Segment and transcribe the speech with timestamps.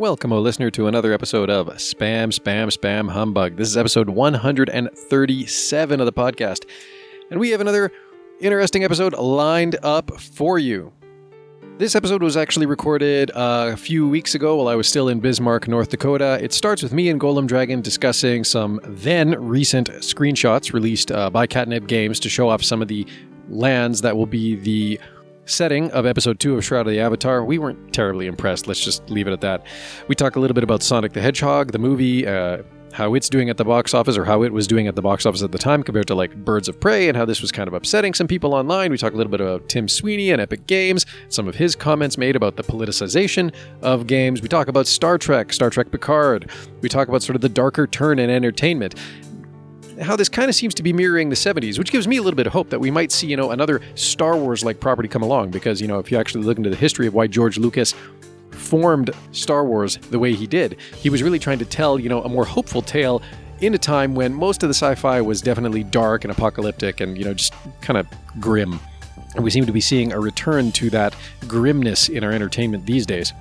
[0.00, 3.56] Welcome, O listener, to another episode of Spam, Spam, Spam Humbug.
[3.56, 6.64] This is episode 137 of the podcast,
[7.30, 7.92] and we have another
[8.40, 10.90] interesting episode lined up for you.
[11.76, 15.68] This episode was actually recorded a few weeks ago while I was still in Bismarck,
[15.68, 16.38] North Dakota.
[16.42, 21.46] It starts with me and Golem Dragon discussing some then recent screenshots released uh, by
[21.46, 23.06] Catnip Games to show off some of the
[23.50, 24.98] lands that will be the
[25.50, 27.44] setting of episode 2 of Shroud of the Avatar.
[27.44, 28.66] We weren't terribly impressed.
[28.66, 29.66] Let's just leave it at that.
[30.08, 33.48] We talk a little bit about Sonic the Hedgehog, the movie, uh, how it's doing
[33.50, 35.58] at the box office, or how it was doing at the box office at the
[35.58, 38.26] time compared to like Birds of Prey, and how this was kind of upsetting some
[38.26, 38.90] people online.
[38.90, 42.18] We talk a little bit about Tim Sweeney and Epic Games, some of his comments
[42.18, 44.42] made about the politicization of games.
[44.42, 46.50] We talk about Star Trek, Star Trek Picard.
[46.80, 48.94] We talk about sort of the darker turn in entertainment
[50.00, 52.36] how this kind of seems to be mirroring the 70s, which gives me a little
[52.36, 55.22] bit of hope that we might see, you know, another Star Wars like property come
[55.22, 55.50] along.
[55.50, 57.94] Because, you know, if you actually look into the history of why George Lucas
[58.50, 62.22] formed Star Wars the way he did, he was really trying to tell, you know,
[62.22, 63.22] a more hopeful tale
[63.60, 67.24] in a time when most of the sci-fi was definitely dark and apocalyptic and, you
[67.24, 68.06] know, just kind of
[68.40, 68.80] grim.
[69.34, 71.14] And we seem to be seeing a return to that
[71.46, 73.32] grimness in our entertainment these days.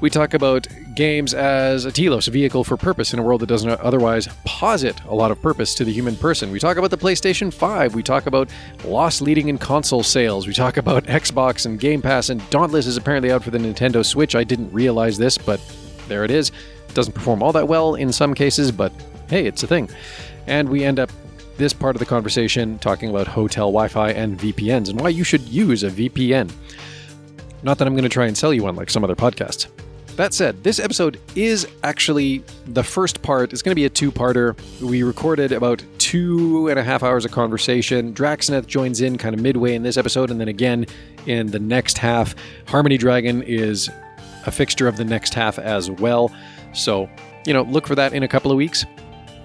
[0.00, 3.46] We talk about games as a telos, a vehicle for purpose in a world that
[3.48, 6.52] doesn't otherwise posit a lot of purpose to the human person.
[6.52, 7.96] We talk about the PlayStation 5.
[7.96, 8.48] We talk about
[8.84, 10.46] loss leading in console sales.
[10.46, 14.06] We talk about Xbox and Game Pass, and Dauntless is apparently out for the Nintendo
[14.06, 14.36] Switch.
[14.36, 15.60] I didn't realize this, but
[16.06, 16.50] there it is.
[16.88, 18.92] It doesn't perform all that well in some cases, but
[19.28, 19.90] hey, it's a thing.
[20.46, 21.10] And we end up
[21.56, 25.24] this part of the conversation talking about hotel Wi Fi and VPNs and why you
[25.24, 26.52] should use a VPN.
[27.64, 29.66] Not that I'm going to try and sell you one like some other podcasts.
[30.18, 33.52] That said, this episode is actually the first part.
[33.52, 34.58] It's going to be a two parter.
[34.80, 38.12] We recorded about two and a half hours of conversation.
[38.14, 40.86] Draxneth joins in kind of midway in this episode, and then again
[41.26, 42.34] in the next half.
[42.66, 43.88] Harmony Dragon is
[44.44, 46.34] a fixture of the next half as well.
[46.74, 47.08] So,
[47.46, 48.84] you know, look for that in a couple of weeks.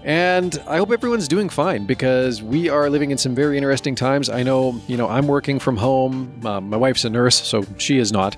[0.03, 4.27] And I hope everyone's doing fine because we are living in some very interesting times.
[4.27, 6.41] I know, you know, I'm working from home.
[6.43, 8.35] Uh, my wife's a nurse, so she is not.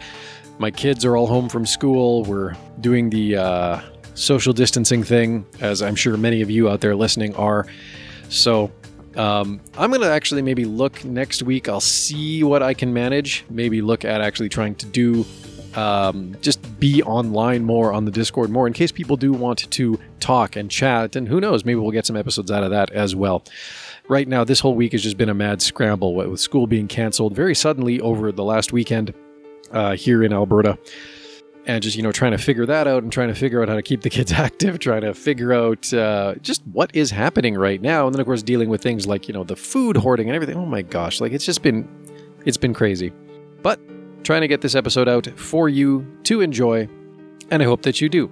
[0.57, 2.23] My kids are all home from school.
[2.23, 3.81] We're doing the uh,
[4.13, 7.67] social distancing thing, as I'm sure many of you out there listening are.
[8.29, 8.71] So
[9.17, 11.67] um, I'm going to actually maybe look next week.
[11.67, 13.45] I'll see what I can manage.
[13.49, 15.25] Maybe look at actually trying to do
[15.75, 19.99] um, just be online more on the Discord more in case people do want to
[20.21, 21.17] talk and chat.
[21.17, 23.43] And who knows, maybe we'll get some episodes out of that as well.
[24.07, 27.35] Right now, this whole week has just been a mad scramble with school being canceled
[27.35, 29.13] very suddenly over the last weekend
[29.75, 30.79] uh, here in Alberta.
[31.67, 33.75] And just, you know, trying to figure that out and trying to figure out how
[33.75, 37.81] to keep the kids active, trying to figure out uh, just what is happening right
[37.81, 38.05] now.
[38.05, 40.57] And then, of course, dealing with things like, you know, the food hoarding and everything.
[40.57, 41.87] Oh my gosh, like it's just been,
[42.45, 43.11] it's been crazy.
[43.63, 43.79] But
[44.23, 46.87] trying to get this episode out for you to enjoy,
[47.49, 48.31] and I hope that you do.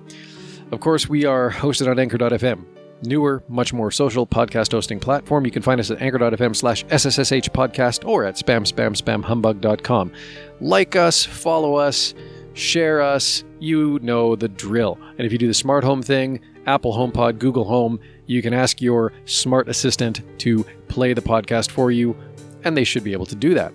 [0.72, 2.66] Of course, we are hosted on Anchor.fm,
[3.04, 5.46] newer, much more social podcast hosting platform.
[5.46, 10.12] You can find us at anchor.fm slash SSSH podcast or at spam spam spam humbug.com.
[10.62, 12.14] Like us, follow us,
[12.54, 13.44] share us.
[13.60, 14.98] You know the drill.
[15.18, 18.82] And if you do the smart home thing, Apple HomePod, Google Home, you can ask
[18.82, 22.16] your smart assistant to play the podcast for you,
[22.64, 23.74] and they should be able to do that.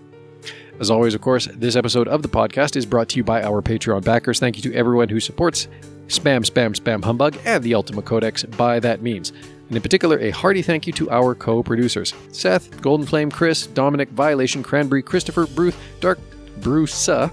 [0.80, 3.60] As always, of course, this episode of the podcast is brought to you by our
[3.62, 4.38] Patreon backers.
[4.38, 5.66] Thank you to everyone who supports
[6.08, 9.30] Spam, Spam, Spam Humbug and the Ultima Codex by that means.
[9.68, 13.66] And in particular, a hearty thank you to our co producers Seth, Golden Flame, Chris,
[13.66, 16.18] Dominic, Violation, Cranberry, Christopher, Bruce, Dark
[16.60, 17.28] Bruce, uh,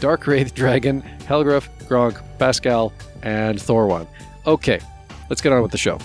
[0.00, 2.92] Dark Wraith, Dragon, Helgruff, Gronk, Pascal,
[3.22, 4.06] and Thorwan.
[4.46, 4.80] Okay,
[5.30, 5.98] let's get on with the show.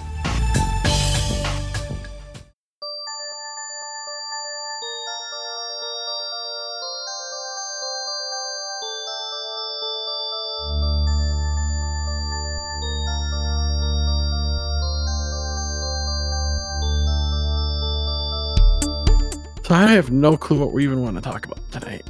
[19.94, 22.08] Have no clue what we even want to talk about tonight.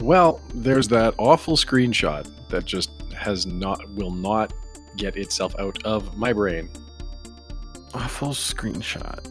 [0.00, 4.52] Well, there's that awful screenshot that just has not will not
[4.96, 6.68] get itself out of my brain.
[7.94, 9.24] Awful screenshot.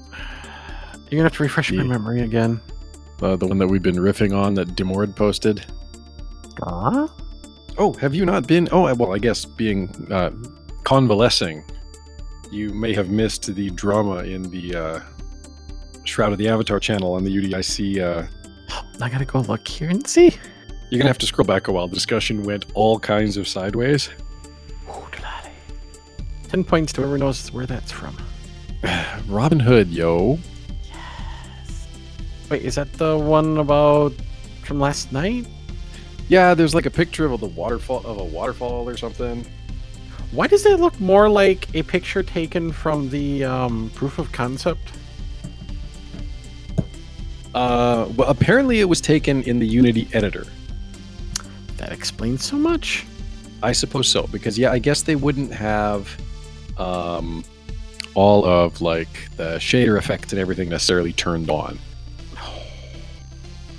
[1.09, 1.89] You're gonna have to refresh my Yeah.
[1.89, 2.61] memory again.
[3.21, 5.65] Uh, the one that we've been riffing on that Demord posted.
[6.59, 7.07] Huh?
[7.77, 8.67] Oh, have you not been?
[8.71, 10.31] Oh, well, I guess being uh,
[10.83, 11.63] convalescing,
[12.51, 14.99] you may have missed the drama in the uh,
[16.03, 17.99] Shroud of the Avatar channel on the UDIC.
[18.01, 18.27] Uh,
[19.01, 20.35] I gotta go look here and see.
[20.89, 21.87] you're gonna have to scroll back a while.
[21.87, 24.09] The discussion went all kinds of sideways.
[24.89, 25.07] Ooh.
[26.49, 28.15] Ten points to whoever knows where that's from.
[29.27, 30.37] Robin Hood, yo.
[30.83, 31.87] Yes.
[32.49, 34.13] Wait, is that the one about
[34.63, 35.47] from last night?
[36.27, 39.45] Yeah, there's like a picture of the waterfall of a waterfall or something.
[40.31, 44.91] Why does it look more like a picture taken from the um, proof of concept?
[47.53, 50.45] Uh, well, apparently it was taken in the Unity editor.
[51.77, 53.05] That explains so much.
[53.61, 56.09] I suppose so, because yeah, I guess they wouldn't have
[56.77, 57.43] um,
[58.15, 61.79] all of like the shader effects and everything necessarily turned on.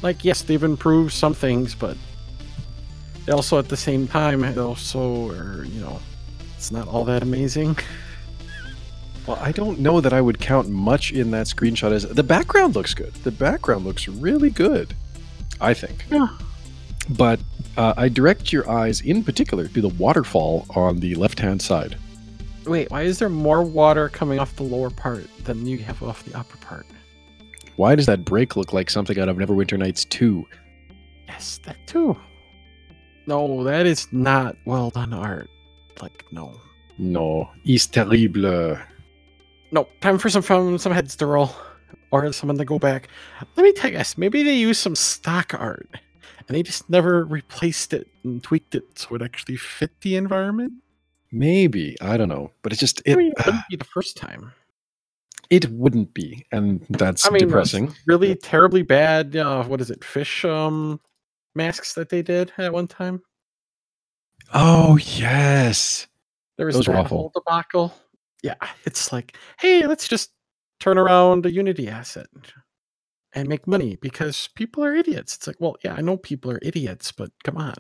[0.02, 1.96] Like, yes, they've improved some things, but
[3.24, 5.98] they also at the same time also are, you know,
[6.56, 7.76] it's not all that amazing.
[9.26, 12.74] Well, I don't know that I would count much in that screenshot as the background
[12.74, 13.14] looks good.
[13.14, 14.94] The background looks really good,
[15.60, 16.04] I think.
[16.10, 16.28] Yeah.
[17.08, 17.40] But
[17.76, 21.96] uh, I direct your eyes in particular to the waterfall on the left hand side.
[22.66, 26.22] Wait, why is there more water coming off the lower part than you have off
[26.24, 26.86] the upper part?
[27.76, 30.46] Why does that break look like something out of Neverwinter Nights 2?
[31.28, 32.16] Yes, that too.
[33.26, 35.50] No, that is not well done art.
[36.00, 36.60] Like, no.
[36.98, 38.78] No, is terrible.
[39.74, 41.50] No, time for some fun, some heads to roll,
[42.12, 43.08] or someone to go back.
[43.56, 45.88] Let me tell you guys, maybe they used some stock art,
[46.46, 50.74] and they just never replaced it and tweaked it so it actually fit the environment.
[51.32, 53.14] Maybe I don't know, but it's just it.
[53.14, 54.52] I mean, it wouldn't be the first time.
[55.50, 57.92] it wouldn't be, and that's I mean, depressing.
[58.06, 59.34] Really terribly bad.
[59.34, 60.04] Uh, what is it?
[60.04, 61.00] Fish um
[61.56, 63.20] masks that they did at one time.
[64.52, 66.06] Oh yes,
[66.58, 67.18] There was Those that awful.
[67.18, 67.92] whole debacle.
[68.44, 70.30] Yeah, it's like, hey, let's just
[70.78, 72.26] turn around a Unity asset
[73.32, 75.34] and make money because people are idiots.
[75.34, 77.72] It's like, well, yeah, I know people are idiots, but come on.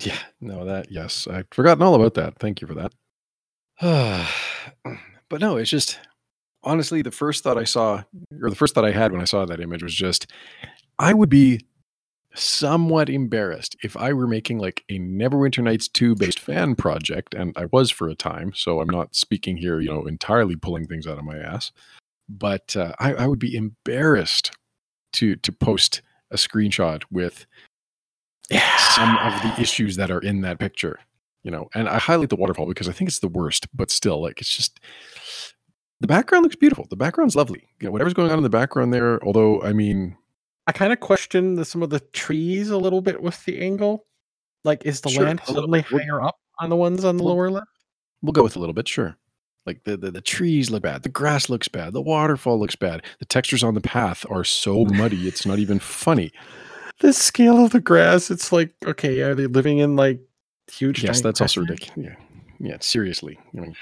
[0.00, 0.18] yeah.
[0.40, 2.40] No, that yes, I've forgotten all about that.
[2.40, 2.92] Thank you for that.
[5.28, 6.00] but no, it's just
[6.64, 8.02] honestly the first thought I saw,
[8.42, 10.26] or the first thought I had when I saw that image was just,
[10.98, 11.60] I would be
[12.38, 17.52] somewhat embarrassed if I were making like a Neverwinter Nights 2 based fan project, and
[17.56, 21.06] I was for a time, so I'm not speaking here, you know, entirely pulling things
[21.06, 21.72] out of my ass.
[22.28, 24.52] But uh, I, I would be embarrassed
[25.14, 27.46] to to post a screenshot with
[28.50, 30.98] some of the issues that are in that picture,
[31.42, 31.68] you know.
[31.74, 34.54] And I highlight the waterfall because I think it's the worst, but still, like it's
[34.54, 34.80] just
[36.00, 36.86] the background looks beautiful.
[36.88, 37.68] The background's lovely.
[37.80, 40.16] You know, whatever's going on in the background there, although I mean,
[40.68, 44.04] I kind of question the, some of the trees a little bit with the angle.
[44.64, 46.02] Like, is the Sure, land little suddenly bit.
[46.02, 47.66] Higher up on the ones on the we'll- lower left?
[48.22, 49.16] we'll go with a little bit, sure.
[49.66, 53.04] Like the, the the trees look bad, the grass looks bad, the waterfall looks bad,
[53.18, 56.30] the textures on the path are so muddy, it's not even funny.
[57.00, 60.20] The scale of the grass, it's like, okay, are they living in like
[60.72, 61.04] huge?
[61.04, 61.96] Yes, that's also ridiculous.
[61.96, 62.16] Yeah,
[62.58, 62.76] yeah.
[62.80, 63.76] Seriously, I mean,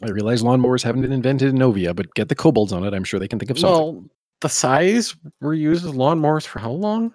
[0.00, 2.94] I realize lawnmowers haven't been invented in Novia, but get the kobolds on it.
[2.94, 3.74] I'm sure they can think of something.
[3.82, 4.04] Well,
[4.44, 7.12] the size were used as lawnmowers for how long?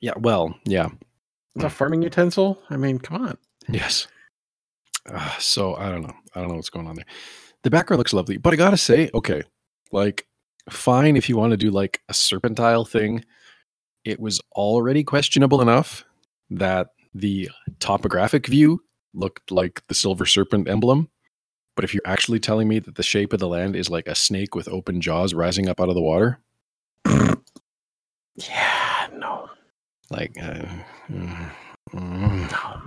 [0.00, 0.88] yeah, well, yeah,
[1.54, 2.58] It's a farming utensil.
[2.70, 3.38] I mean, come on.
[3.68, 4.06] yes.
[5.06, 6.14] Uh, so I don't know.
[6.34, 7.04] I don't know what's going on there.
[7.62, 9.42] The background looks lovely, but I gotta say, okay,
[9.92, 10.26] like,
[10.70, 13.24] fine if you want to do like a serpentile thing.
[14.04, 16.04] It was already questionable enough
[16.50, 17.50] that the
[17.80, 18.80] topographic view
[19.14, 21.08] looked like the silver serpent emblem.
[21.76, 24.14] But if you're actually telling me that the shape of the land is like a
[24.14, 26.38] snake with open jaws rising up out of the water,
[28.36, 29.48] Yeah, no,
[30.10, 30.66] like, uh,
[31.08, 31.50] mm,
[31.92, 32.50] mm.
[32.50, 32.80] no.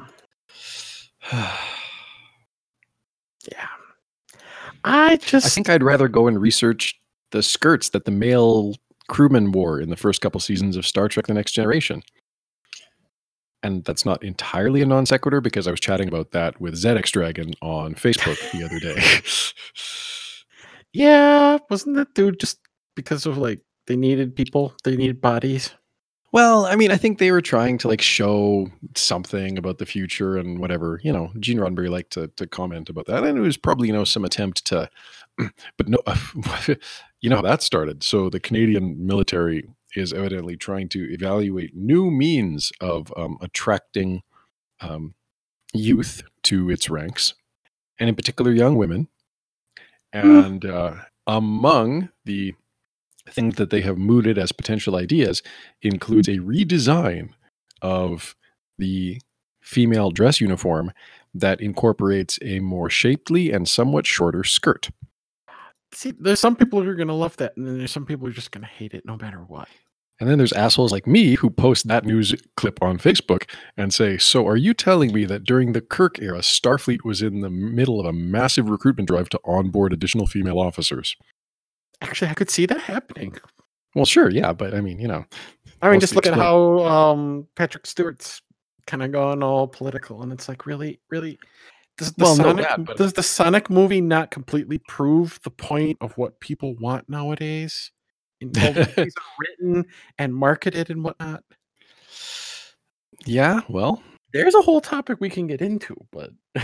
[3.52, 3.68] Yeah.
[4.84, 7.00] I just I think I'd rather go and research
[7.32, 8.76] the skirts that the male
[9.08, 12.04] crewmen wore in the first couple seasons of Star Trek The Next Generation.
[13.64, 17.12] And that's not entirely a non sequitur because I was chatting about that with ZX
[17.12, 19.02] Dragon on Facebook the other day.
[20.94, 22.60] Yeah, wasn't that dude just
[22.96, 25.72] because of like they needed people, they needed bodies?
[26.34, 30.38] well, I mean, I think they were trying to like show something about the future
[30.38, 31.00] and whatever.
[31.04, 33.24] You know, Gene Roddenberry liked to, to comment about that.
[33.24, 34.90] And it was probably, you know, some attempt to,
[35.78, 35.98] but no,
[37.22, 38.04] you know how that started.
[38.04, 44.22] So the Canadian military is evidently trying to evaluate new means of um, attracting
[44.82, 45.16] um,
[45.74, 47.34] youth to its ranks,
[48.00, 49.08] and in particular, young women.
[50.14, 52.54] And uh, among the
[53.32, 55.42] things that they have mooted as potential ideas
[55.82, 57.30] includes a redesign
[57.82, 58.36] of
[58.78, 59.22] the
[59.62, 60.92] female dress uniform
[61.34, 64.90] that incorporates a more shapely and somewhat shorter skirt.
[65.94, 68.32] See, there's some people who are gonna love that, and then there's some people who
[68.32, 69.68] are just gonna hate it no matter what.
[70.20, 74.18] And then there's assholes like me who post that news clip on Facebook and say,
[74.18, 78.00] So are you telling me that during the Kirk era, Starfleet was in the middle
[78.00, 81.16] of a massive recruitment drive to onboard additional female officers?
[82.02, 83.36] Actually, I could see that happening.
[83.96, 85.26] Well, sure, yeah, but I mean, you know,
[85.82, 88.42] I mean, just look at how um, Patrick Stewart's
[88.86, 91.40] kind of gone all political, and it's like, really, really,
[91.98, 95.98] does the Well, Sonic that, but- does the Sonic movie not completely prove the point
[96.02, 97.92] of what people want nowadays?
[98.40, 99.84] In movies written
[100.20, 101.44] and marketed and whatnot.
[103.26, 106.30] yeah, well, There's a whole topic we can get into, but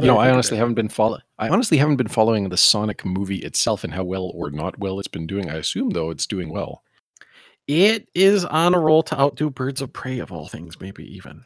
[0.00, 1.18] you know, I I think of honestly haven't been follow.
[1.38, 4.98] I honestly haven't been following the Sonic movie itself and how well or not well
[4.98, 5.50] it's been doing.
[5.50, 6.82] I assume though it's doing well.
[7.66, 11.44] it is on a roll to outdo Birds of Prey of all things, maybe even.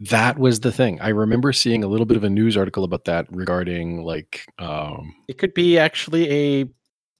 [0.00, 1.00] That was the thing.
[1.00, 5.14] I remember seeing a little bit of a news article about that regarding like um
[5.28, 6.30] It could be actually
[6.62, 6.64] a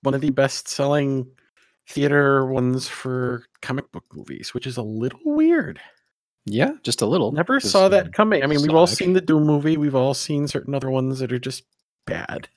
[0.02, 1.26] one of the best selling
[1.88, 5.80] theater ones for comic book movies, which is a little weird.
[6.46, 7.32] Yeah, just a little.
[7.32, 8.42] Never 'cause, saw um, that coming.
[8.42, 9.76] I mean, we've all seen the Doom movie.
[9.76, 11.64] We've all seen certain other ones that are just
[12.06, 12.48] bad.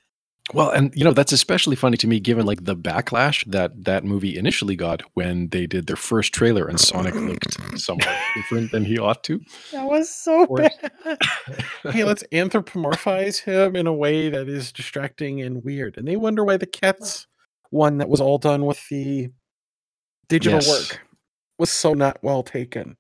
[0.52, 4.04] Well, and you know that's especially funny to me, given like the backlash that that
[4.04, 8.84] movie initially got when they did their first trailer and Sonic looked somewhat different than
[8.84, 9.40] he ought to.
[9.72, 10.72] That was so bad.
[11.92, 15.98] hey, let's anthropomorphize him in a way that is distracting and weird.
[15.98, 17.28] And they wonder why the Cats
[17.70, 19.30] one that was all done with the
[20.30, 20.68] digital Yes.
[20.68, 21.02] work
[21.60, 22.98] was so not well taken.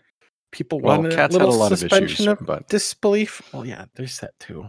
[0.51, 3.41] People Well, wanted Cats a had a little lot of suspension issues, of but disbelief.
[3.53, 4.65] Well, yeah, there's that too.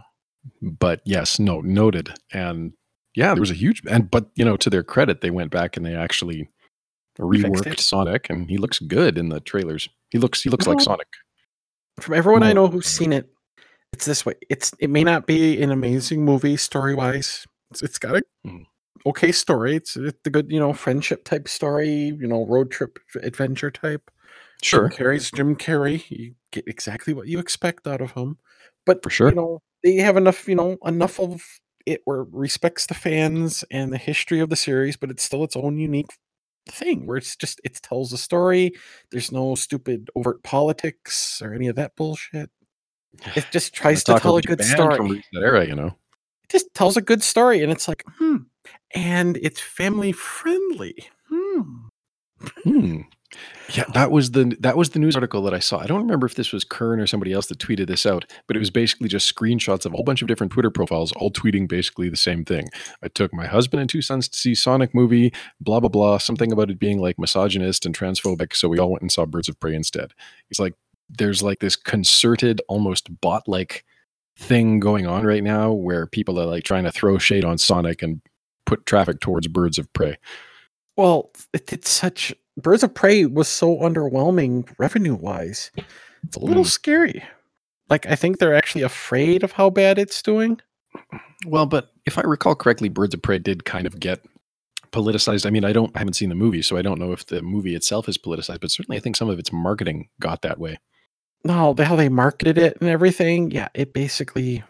[0.63, 2.13] but yes, no, noted.
[2.33, 2.73] And
[3.15, 5.77] yeah, there was a huge and but you know, to their credit, they went back
[5.77, 6.49] and they actually
[7.19, 7.81] reworked.
[7.81, 9.89] Sonic, and he looks good in the trailers.
[10.11, 11.09] He looks he looks like Sonic.
[12.01, 13.29] From everyone I know who's seen it,
[13.93, 14.35] it's this way.
[14.49, 17.47] It's it may not be an amazing movie story wise.
[17.71, 18.65] It's, it's got a Mhm.
[19.07, 19.77] okay story.
[19.77, 21.89] It's, it's the good, you know, friendship type story.
[22.19, 24.11] You know, road trip adventure type.
[24.63, 26.05] Sure, Jim Carrey's Jim Carrey.
[26.11, 28.39] You get exactly what you expect out of him.
[28.87, 29.29] But For sure.
[29.31, 31.43] you know, they have enough, you know, enough of
[31.87, 35.45] it where it respects the fans and the history of the series, but it's still
[35.45, 36.11] its own unique
[36.69, 38.73] thing where it's just it tells a story.
[39.11, 42.51] There's no stupid overt politics or any of that bullshit.
[43.35, 44.97] It just tries to tell a good story.
[44.97, 45.97] from that era, you know.
[46.45, 48.37] It just tells a good story, and it's like, hmm.
[48.95, 50.95] And it's family friendly.
[51.29, 51.63] Hmm.
[52.65, 53.01] Hmm.
[53.73, 55.79] Yeah, that was the that was the news article that I saw.
[55.79, 58.57] I don't remember if this was Kern or somebody else that tweeted this out, but
[58.57, 61.69] it was basically just screenshots of a whole bunch of different Twitter profiles, all tweeting
[61.69, 62.69] basically the same thing.
[63.03, 66.51] I took my husband and two sons to see Sonic movie, blah blah blah, something
[66.51, 69.61] about it being like misogynist and transphobic, so we all went and saw Birds of
[69.61, 70.13] Prey instead.
[70.51, 70.75] It's like
[71.09, 73.85] there's like this concerted, almost bot like
[74.37, 78.03] thing going on right now where people are like trying to throw shade on Sonic
[78.03, 78.21] and
[78.67, 80.17] put traffic towards Birds of Prey.
[80.97, 82.35] Well, it did such.
[82.63, 85.71] Birds of Prey was so underwhelming revenue wise.
[86.25, 86.69] It's a little Mm.
[86.71, 87.23] scary.
[87.89, 90.61] Like, I think they're actually afraid of how bad it's doing.
[91.47, 94.21] Well, but if I recall correctly, Birds of Prey did kind of get
[94.93, 95.47] politicized.
[95.47, 97.43] I mean, I don't I haven't seen the movie, so I don't know if the
[97.43, 100.79] movie itself is politicized, but certainly I think some of its marketing got that way.
[101.45, 103.51] No, the how they marketed it and everything.
[103.51, 104.63] Yeah, it basically.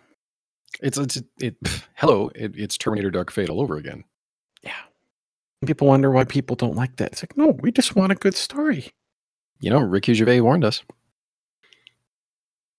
[0.82, 1.56] It's it's it,
[1.94, 4.04] hello, it, it's Terminator Dark Fate all over again.
[5.66, 7.12] People wonder why people don't like that.
[7.12, 8.90] It's like, no, we just want a good story.
[9.60, 10.82] You know, Ricky Gervais warned us.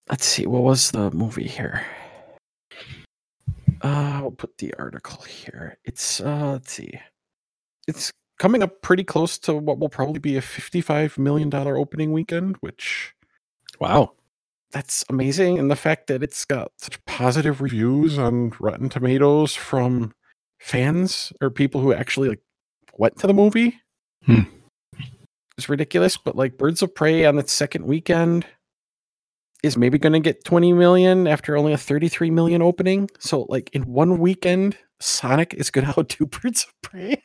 [0.09, 1.85] Let's see, what was the movie here?
[3.83, 5.77] Uh, I'll put the article here.
[5.85, 6.99] It's uh, let's see,
[7.87, 12.11] it's coming up pretty close to what will probably be a fifty-five million dollar opening
[12.11, 13.13] weekend, which
[13.79, 14.13] Wow.
[14.71, 15.57] that's amazing.
[15.59, 20.13] And the fact that it's got such positive reviews on Rotten Tomatoes from
[20.59, 22.41] fans or people who actually like
[22.97, 23.79] went to the movie
[24.25, 24.41] Hmm.
[25.57, 26.17] is ridiculous.
[26.17, 28.45] But like Birds of Prey on its second weekend
[29.63, 33.09] is maybe going to get 20 million after only a 33 million opening.
[33.19, 37.21] So like in one weekend, Sonic is going to outdo Birds of Prey.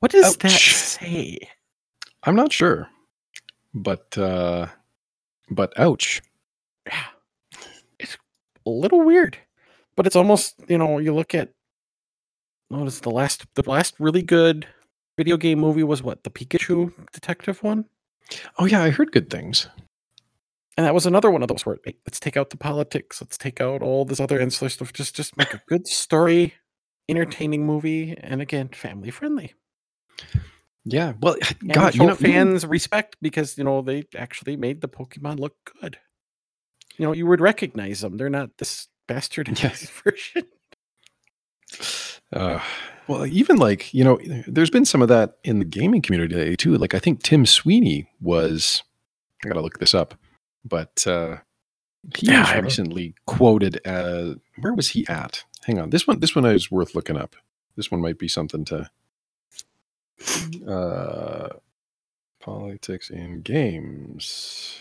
[0.00, 1.38] What does that say?
[2.24, 2.88] I'm not sure.
[3.72, 4.66] But uh
[5.50, 6.22] but ouch.
[6.86, 7.04] yeah,
[7.98, 8.16] it's
[8.66, 9.36] a little weird,
[9.96, 11.50] but it's almost you know you look at
[12.68, 14.66] what is the last the last really good
[15.16, 17.84] video game movie was what the Pikachu detective one,
[18.58, 19.68] Oh yeah, I heard good things.
[20.76, 23.60] and that was another one of those where let's take out the politics, let's take
[23.60, 26.54] out all this other ancillary stuff, just just make a good story,
[27.08, 29.54] entertaining movie, and again family friendly.
[30.84, 31.14] Yeah.
[31.20, 31.36] Well,
[31.72, 35.98] God, you know, fans respect because you know they actually made the Pokemon look good.
[36.96, 39.90] You know you would recognize them; they're not this bastardized Yes.
[40.04, 40.44] version.
[42.34, 42.60] Uh,
[43.08, 46.56] well, even like you know, there's been some of that in the gaming community today
[46.56, 46.76] too.
[46.76, 48.82] Like I think Tim Sweeney was.
[49.44, 50.14] I gotta look this up,
[50.64, 51.36] but uh,
[52.16, 55.44] he Yeah, was recently quoted as where was he at?
[55.64, 57.36] Hang on, this one this one is worth looking up.
[57.76, 58.90] This one might be something to
[60.66, 61.48] Uh,
[62.40, 64.78] politics in games.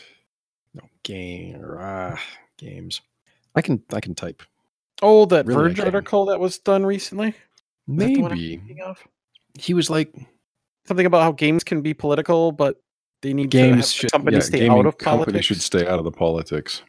[0.73, 1.61] No game.
[1.77, 2.21] Ah,
[2.57, 3.01] games.
[3.55, 4.43] I can I can type.
[5.03, 7.29] Oh, that Really, Verge article that was done recently.
[7.29, 7.35] Is
[7.87, 8.59] that the one I'm Maybe
[9.55, 10.15] he was like
[10.85, 12.81] Something about how games can be political, but
[13.21, 15.45] they need Games should company yeah, stay out of company politics.
[15.45, 16.83] should stay out of the politics.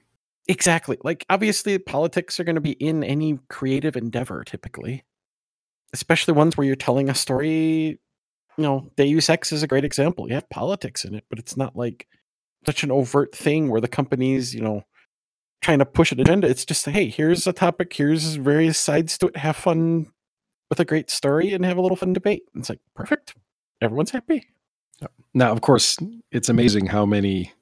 [0.49, 0.99] Exactly.
[1.05, 5.05] Like obviously politics are going to be in any creative endeavor typically.
[5.93, 7.99] Especially ones where you're telling a story, you
[8.59, 10.27] know, Deus Ex is a great example.
[10.27, 12.09] You have politics in it, but it's not like
[12.67, 14.83] such an overt thing where the company's, you know,
[15.65, 16.47] trying to push an agenda.
[16.47, 19.37] It's just hey, here's a topic, here's various sides to it.
[19.39, 20.13] Have fun
[20.69, 22.43] with a great story and have a little fun debate.
[22.55, 23.35] It's like perfect.
[23.81, 24.47] Everyone's happy.
[25.33, 25.97] Now, of course,
[26.31, 27.53] it's amazing how many,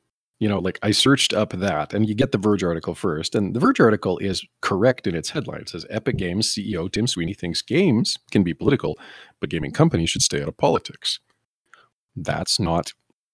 [0.41, 3.35] you know, like I searched up that and you get the Verge article first.
[3.35, 5.61] And the Verge article is correct in its headline.
[5.61, 8.99] It says Epic Games CEO Tim Sweeney thinks games can be political,
[9.41, 11.21] but gaming companies should stay out of politics.
[12.17, 12.93] That's not,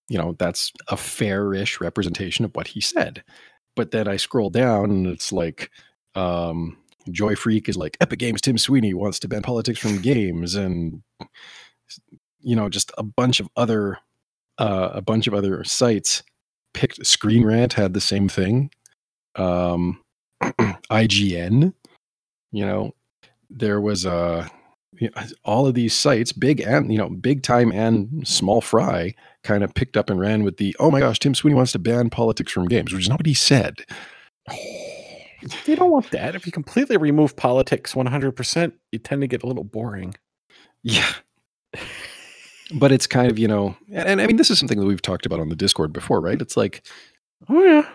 [0.08, 3.24] you know, that's a fair-ish representation of what he said.
[3.78, 5.70] But then I scroll down and it's like,
[6.16, 6.76] um,
[7.12, 11.00] Joy Freak is like Epic Games Tim Sweeney wants to ban politics from games and
[12.40, 14.00] you know just a bunch of other
[14.58, 16.24] uh, a bunch of other sites
[16.74, 18.72] picked Screen Rant had the same thing.
[19.36, 20.02] Um,
[20.42, 21.72] IGN,
[22.50, 22.96] you know,
[23.48, 24.50] there was a
[25.44, 29.14] all of these sites, big and you know, big time and small fry,
[29.48, 31.78] kind of picked up and ran with the oh my gosh, Tim Sweeney wants to
[31.78, 33.84] ban politics from games, which is not what he said.
[35.66, 36.34] You don't want that.
[36.34, 40.16] If you completely remove politics 100%, you tend to get a little boring.
[40.82, 41.12] Yeah.
[42.74, 45.00] But it's kind of, you know, and, and I mean, this is something that we've
[45.00, 46.42] talked about on the Discord before, right?
[46.42, 46.84] It's like,
[47.48, 47.88] Oh yeah.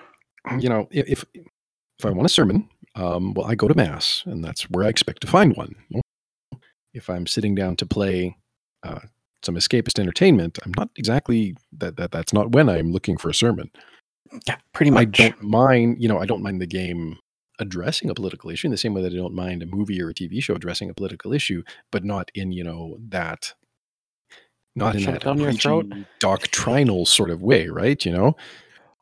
[0.59, 4.41] you know, if if I want a sermon, um, well, I go to mass, and
[4.41, 5.75] that's where I expect to find one.
[6.93, 8.37] If I'm sitting down to play
[8.83, 8.99] uh,
[9.43, 11.97] some escapist entertainment, I'm not exactly that.
[11.97, 13.69] That that's not when I'm looking for a sermon.
[14.47, 15.19] Yeah, pretty much.
[15.19, 17.17] I don't mind, you know, I don't mind the game
[17.59, 20.09] addressing a political issue in the same way that I don't mind a movie or
[20.09, 23.53] a TV show addressing a political issue, but not in, you know, that
[24.75, 25.93] not in that down your preachy, throat.
[26.19, 28.03] doctrinal sort of way, right?
[28.03, 28.35] You know?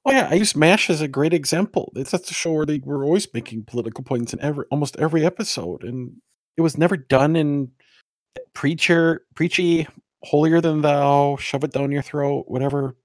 [0.04, 1.94] Oh yeah, I use MASH as a great example.
[1.96, 5.26] It's that's a show where they were always making political points in every almost every
[5.26, 6.18] episode, and
[6.58, 7.72] it was never done in
[8.36, 9.88] eh, preacher preachy,
[10.24, 12.96] holier than thou, shove it down your throat, whatever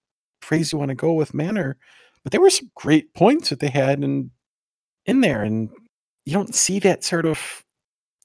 [0.43, 1.77] phrase you want to go with manner.
[2.23, 4.31] But there were some great points that they had in
[5.07, 5.71] in there, and
[6.25, 7.65] you don't see that sort of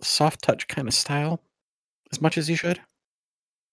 [0.02, 1.40] soft touch kind of style
[2.12, 2.82] as much as you should.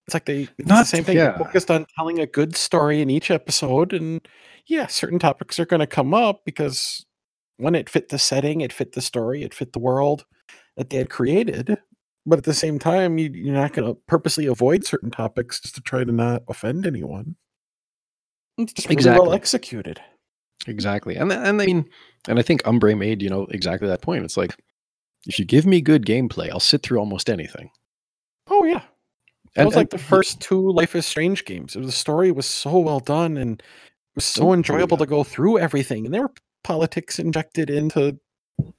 [0.07, 1.17] It's like they it's Not- the same thing.
[1.17, 1.37] Yeah.
[1.39, 4.27] Focused on telling a good story in each episode, and
[4.67, 7.05] yeah, certain topics are going to come up because
[7.57, 10.25] when it fit the setting, it fit the story, it fit the world
[10.77, 11.79] that they had created.
[12.29, 15.75] But at the same time, you, you're not going to purposely avoid certain topics just
[15.77, 17.37] to try to not offend anyone.
[18.59, 20.01] It's just really well executed.
[20.67, 21.17] Exactly.
[21.17, 21.89] And and I mean,
[22.29, 24.25] and I think Umbre made, you know, exactly that point.
[24.25, 24.57] It's like
[25.27, 27.71] if you give me good gameplay, I'll sit through almost anything.
[28.49, 28.83] Oh yeah,
[29.57, 31.75] It And, was like and the first two Life is Strange games.
[31.75, 33.65] The story was so well done and it
[34.17, 35.05] was so Oh, enjoyable yeah.
[35.05, 36.05] to go through everything.
[36.05, 36.33] And there were
[36.65, 38.19] politics injected into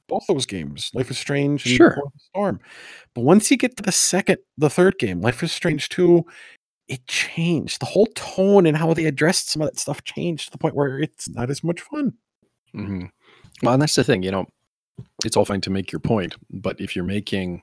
[0.07, 2.01] both those games, Life is Strange and Sure.
[2.17, 2.59] Storm.
[3.13, 6.25] But once you get to the second, the third game, Life is Strange 2,
[6.87, 7.79] it changed.
[7.79, 10.75] The whole tone and how they addressed some of that stuff changed to the point
[10.75, 12.13] where it's not as much fun.
[12.73, 13.05] hmm
[13.61, 14.47] Well, and that's the thing, you know,
[15.23, 17.61] it's all fine to make your point, but if you're making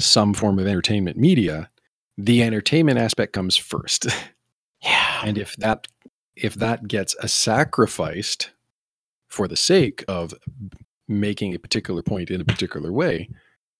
[0.00, 1.68] some form of entertainment media,
[2.16, 4.06] the entertainment aspect comes first.
[4.80, 5.22] Yeah.
[5.24, 5.88] and if that
[6.36, 8.52] if that gets a sacrificed
[9.26, 10.32] for the sake of
[11.08, 13.28] making a particular point in a particular way,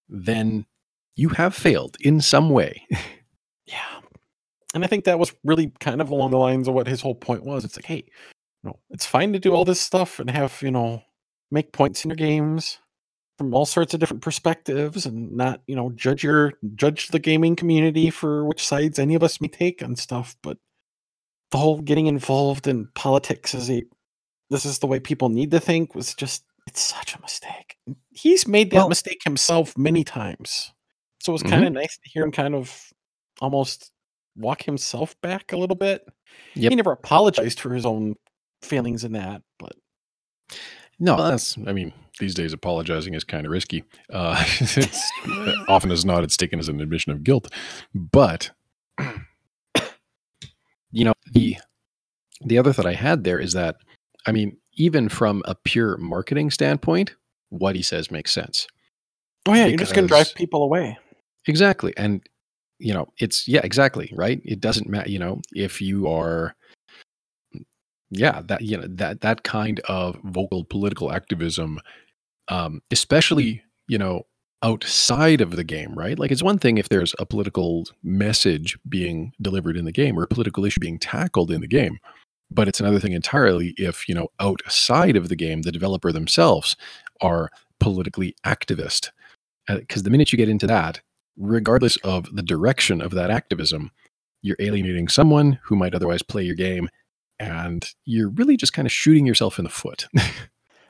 [0.08, 0.64] then
[1.16, 2.86] you have failed in some way.
[3.70, 4.00] Yeah.
[4.74, 7.14] And I think that was really kind of along the lines of what his whole
[7.14, 7.66] point was.
[7.66, 8.04] It's like, hey,
[8.62, 11.02] you know, it's fine to do all this stuff and have, you know,
[11.50, 12.78] make points in your games
[13.36, 17.56] from all sorts of different perspectives and not, you know, judge your judge the gaming
[17.56, 20.58] community for which sides any of us may take on stuff, but
[21.50, 23.84] the whole getting involved in politics as a
[24.50, 27.76] this is the way people need to think was just it's such a mistake.
[28.10, 30.72] He's made that Well- mistake himself many times.
[31.20, 32.92] So it was kind of nice to hear him kind of
[33.40, 33.90] almost
[34.36, 36.06] walk himself back a little bit.
[36.54, 36.70] Yep.
[36.70, 38.14] He never apologized for his own
[38.62, 39.72] failings in that, but
[41.00, 41.56] No, that's.
[41.66, 43.82] I mean, these days apologizing is kind of risky.
[44.12, 45.10] Uh, it's
[45.68, 47.52] often as not, it's taken as an admission of guilt.
[47.94, 48.50] But
[50.92, 51.56] you know, the
[52.44, 53.76] the other thought I had there is that,
[54.26, 57.14] I mean, even from a pure marketing standpoint,
[57.50, 58.66] what he says makes sense.
[59.46, 60.96] oh yeah, you're just gonna drive people away.
[61.46, 62.22] Exactly, and
[62.78, 64.40] you know, it's yeah, exactly right.
[64.44, 66.54] It doesn't matter, you know, if you are,
[68.10, 71.80] yeah, that you know that that kind of vocal political activism,
[72.48, 74.24] um, especially you know
[74.62, 76.18] outside of the game, right?
[76.18, 80.24] Like it's one thing if there's a political message being delivered in the game or
[80.24, 81.98] a political issue being tackled in the game.
[82.50, 86.76] But it's another thing entirely if, you know, outside of the game, the developer themselves
[87.20, 89.10] are politically activist.
[89.66, 91.00] Because uh, the minute you get into that,
[91.36, 93.90] regardless of the direction of that activism,
[94.40, 96.88] you're alienating someone who might otherwise play your game.
[97.38, 100.08] And you're really just kind of shooting yourself in the foot.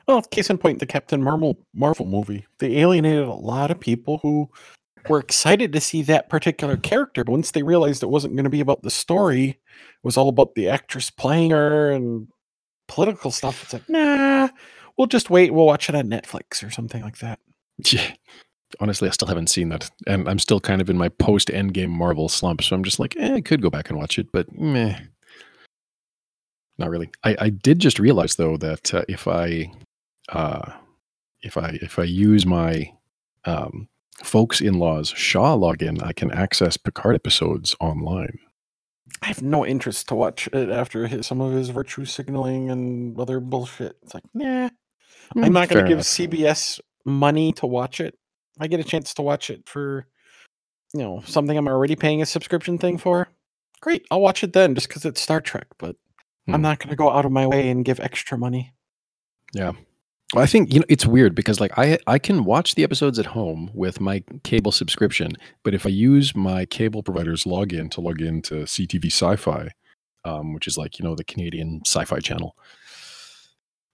[0.09, 2.47] Well, case in point, the Captain Marvel Marvel movie.
[2.57, 4.49] They alienated a lot of people who
[5.07, 7.23] were excited to see that particular character.
[7.23, 9.57] But once they realized it wasn't going to be about the story, it
[10.03, 12.27] was all about the actress playing her and
[12.87, 13.63] political stuff.
[13.63, 14.49] It's like, nah,
[14.97, 15.53] we'll just wait.
[15.53, 17.39] We'll watch it on Netflix or something like that.
[17.85, 18.11] Yeah.
[18.79, 19.89] Honestly, I still haven't seen that.
[20.05, 22.61] And I'm still kind of in my post Endgame Marvel slump.
[22.61, 24.99] So I'm just like, eh, I could go back and watch it, but meh.
[26.77, 27.09] Not really.
[27.23, 29.71] I, I did just realize, though, that uh, if I
[30.29, 30.71] uh,
[31.41, 32.91] if I if I use my
[33.45, 33.89] um,
[34.23, 38.39] folks in laws Shaw login, I can access Picard episodes online.
[39.21, 43.19] I have no interest to watch it after his, some of his virtue signaling and
[43.19, 43.97] other bullshit.
[44.03, 44.69] It's like, nah,
[45.35, 45.99] mm, I'm not going to give.
[45.99, 48.17] CBS money to watch it.
[48.59, 50.05] I get a chance to watch it for,
[50.93, 53.29] you know, something I'm already paying a subscription thing for.
[53.81, 55.67] Great, I'll watch it then, just because it's Star Trek.
[55.77, 55.95] But
[56.45, 56.53] hmm.
[56.53, 58.73] I'm not going to go out of my way and give extra money.
[59.53, 59.73] Yeah,
[60.35, 63.25] I think you know it's weird because like I I can watch the episodes at
[63.27, 68.21] home with my cable subscription, but if I use my cable provider's login to log
[68.21, 69.69] into CTV Sci-Fi,
[70.25, 72.55] um, which is like you know the Canadian Sci-Fi channel,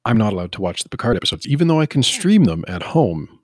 [0.04, 2.84] I'm not allowed to watch the Picard episodes, even though I can stream them at
[2.84, 3.40] home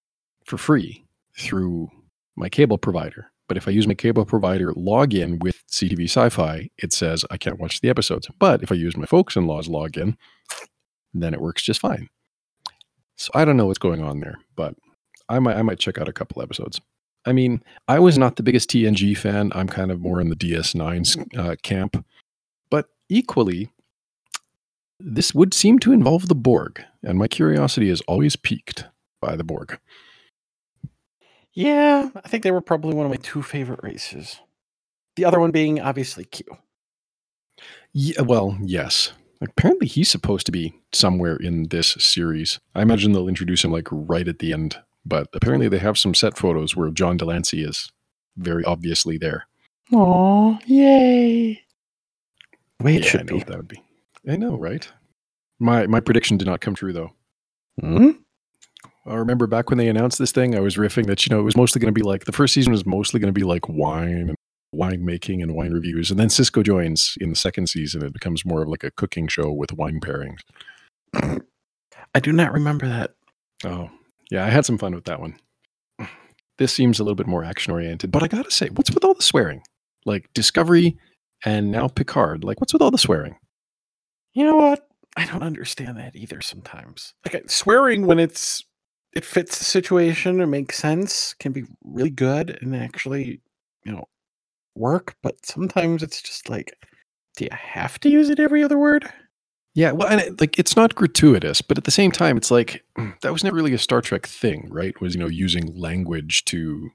[0.45, 1.05] for free
[1.37, 1.89] through
[2.35, 3.31] my cable provider.
[3.47, 7.59] But if I use my cable provider login with CTV Sci-Fi, it says I can't
[7.59, 8.27] watch the episodes.
[8.37, 10.17] But if I use my folks-in-law's login,
[11.13, 12.09] then it works just fine.
[13.17, 14.75] So I don't know what's going on there, but
[15.29, 16.81] I might I might check out a couple episodes.
[17.25, 19.51] I mean, I was not the biggest TNG fan.
[19.53, 22.03] I'm kind of more in the DS9 uh, camp,
[22.71, 23.69] but equally,
[24.99, 28.85] this would seem to involve the Borg, and my curiosity is always piqued
[29.21, 29.79] by the Borg.
[31.53, 34.39] Yeah, I think they were probably one of my two favorite races.
[35.15, 36.45] The other one being obviously Q.
[37.93, 39.11] Yeah, well, yes.
[39.41, 42.59] Apparently, he's supposed to be somewhere in this series.
[42.75, 46.13] I imagine they'll introduce him like right at the end, but apparently they have some
[46.13, 47.91] set photos where John de Lancie is
[48.37, 49.47] very obviously there.
[49.91, 51.63] Oh, yay!
[52.79, 53.43] Wait, yeah, should I know be.
[53.43, 53.83] that would be.
[54.29, 54.87] I know, right?
[55.59, 57.11] My my prediction did not come true though.
[57.79, 58.11] Hmm?
[59.05, 61.43] I remember back when they announced this thing, I was riffing that you know it
[61.43, 63.67] was mostly going to be like the first season was mostly going to be like
[63.67, 64.35] wine and
[64.71, 66.11] wine making and wine reviews.
[66.11, 68.03] And then Sisko joins in the second season.
[68.03, 70.39] It becomes more of like a cooking show with wine pairings.
[72.13, 73.15] I do not remember that.
[73.63, 73.89] Oh,
[74.29, 74.45] yeah.
[74.45, 75.37] I had some fun with that one.
[76.57, 79.03] This seems a little bit more action oriented, but I got to say, what's with
[79.03, 79.63] all the swearing?
[80.05, 80.97] Like Discovery
[81.43, 82.43] and now Picard.
[82.43, 83.37] Like, what's with all the swearing?
[84.33, 84.87] You know what?
[85.17, 87.13] I don't understand that either sometimes.
[87.25, 88.63] Like, swearing when it's
[89.13, 93.41] it fits the situation or makes sense can be really good and actually,
[93.83, 94.05] you know,
[94.75, 96.75] work, but sometimes it's just like,
[97.37, 99.11] do you have to use it every other word?
[99.73, 102.83] Yeah, well, and it, like it's not gratuitous, but at the same time, it's like
[103.21, 104.99] that was never really a Star Trek thing, right?
[104.99, 106.89] Was you know using language to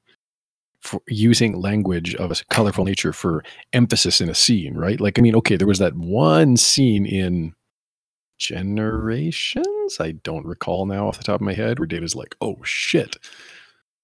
[0.83, 5.01] for using language of a colorful nature for emphasis in a scene, right?
[5.01, 7.55] Like, I mean, okay, there was that one scene in
[8.39, 9.97] Generations.
[9.99, 13.17] I don't recall now off the top of my head where Data's like, "Oh shit,"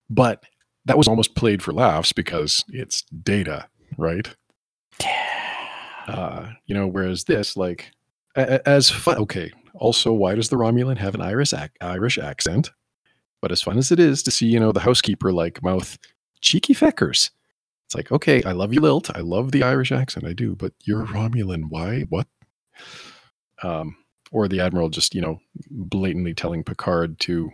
[0.08, 0.44] but
[0.84, 4.34] that was almost played for laughs because it's Data, right?
[5.00, 6.04] Yeah.
[6.06, 7.90] Uh, you know, whereas this, like,
[8.34, 9.18] as fun.
[9.18, 9.52] Okay.
[9.74, 12.70] Also, why does the Romulan have an Irish ac- Irish accent?
[13.40, 15.98] But as fun as it is to see, you know, the housekeeper like mouth
[16.40, 17.30] cheeky feckers.
[17.86, 19.14] It's like, okay, I love you, Lilt.
[19.16, 20.26] I love the Irish accent.
[20.26, 21.64] I do, but you're Romulan.
[21.68, 22.02] Why?
[22.02, 22.26] What?
[23.62, 23.96] Um,
[24.30, 25.38] or the admiral just, you know,
[25.70, 27.50] blatantly telling Picard to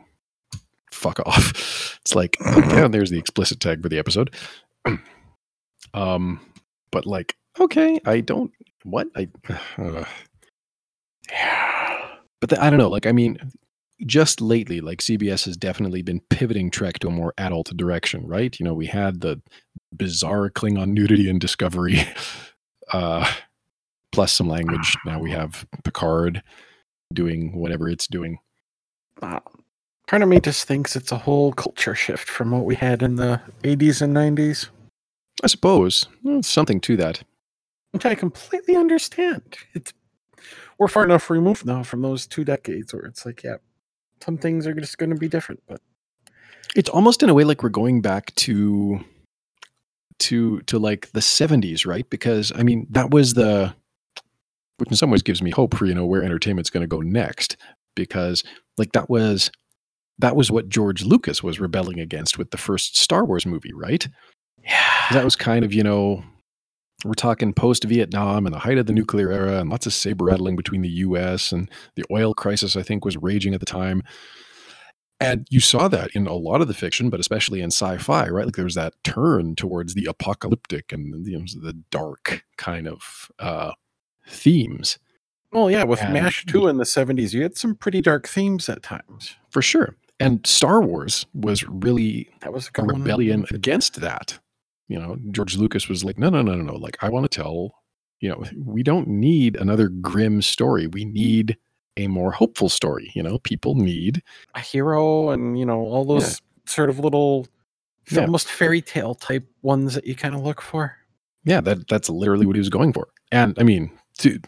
[0.93, 1.95] fuck off.
[2.09, 4.35] It's like, yeah, there's the explicit tag for the episode.
[5.93, 6.41] um,
[6.91, 8.51] but like, okay, I don't.
[8.83, 9.29] What I.
[9.79, 10.05] Uh,
[11.31, 12.09] yeah.
[12.41, 12.89] But the, I don't know.
[12.89, 13.39] Like, I mean,
[14.07, 18.59] just lately, like CBS has definitely been pivoting Trek to a more adult direction, right?
[18.59, 19.43] You know, we had the
[19.95, 22.01] bizarre Klingon nudity and Discovery,
[22.93, 23.31] uh,
[24.13, 24.97] plus some language.
[25.05, 26.43] Now we have Picard
[27.13, 28.39] doing whatever it's doing.
[30.09, 33.17] Part of me just thinks it's a whole culture shift from what we had in
[33.17, 34.71] the 80s and 90s.
[35.45, 37.23] I suppose well, something to that.
[37.91, 39.43] Which I completely understand.
[39.75, 39.93] It's
[40.79, 43.57] we're far enough removed now from those two decades where it's like, yeah,
[44.25, 45.83] some things are just going to be different, but
[46.75, 49.05] It's almost in a way like we're going back to
[50.21, 52.09] to to like the 70s, right?
[52.09, 53.75] Because I mean, that was the
[54.79, 57.01] which in some ways gives me hope for, you know, where entertainment's going to go
[57.03, 57.59] next
[57.95, 58.43] because
[58.79, 59.51] like that was
[60.19, 64.09] that was what George Lucas was rebelling against with the first Star Wars movie, right?
[64.65, 66.25] yeah, That was kind of, you know,
[67.05, 70.25] we're talking post Vietnam and the height of the nuclear era and lots of saber
[70.25, 74.03] rattling between the US and the oil crisis, I think, was raging at the time.
[75.21, 78.29] And you saw that in a lot of the fiction, but especially in sci fi,
[78.29, 78.45] right?
[78.47, 83.31] Like there was that turn towards the apocalyptic and you know, the dark kind of
[83.39, 83.73] uh,
[84.29, 84.99] themes
[85.51, 88.69] well, yeah, with And- MASH 2 in the 70s, you had some pretty dark themes
[88.69, 89.35] at times.
[89.49, 89.97] for sure.
[90.21, 94.39] And Star Wars was really That was a rebellion against that.
[94.89, 96.75] You know, George Lucas was like, no, no, no, no, no.
[96.75, 97.75] Like, I want to tell,
[98.21, 100.87] you know, we don't need another grim story.
[100.87, 101.57] We need
[101.97, 103.11] a more hopeful story.
[103.15, 104.23] You know, people need,
[104.55, 107.47] a hero and, you know, all those sort of little
[108.11, 108.23] Yeah.
[108.23, 110.97] almost fairy tale type ones that you kind of look for.
[111.45, 113.09] yeah, that that's literally what he was going for.
[113.31, 114.45] And I mean, dude,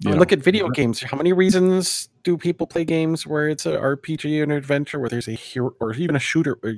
[0.00, 1.00] you mean, know, look at video games.
[1.02, 5.28] How many reasons do people play games where it's a RPG and adventure where there's
[5.28, 6.76] a hero or even a shooter where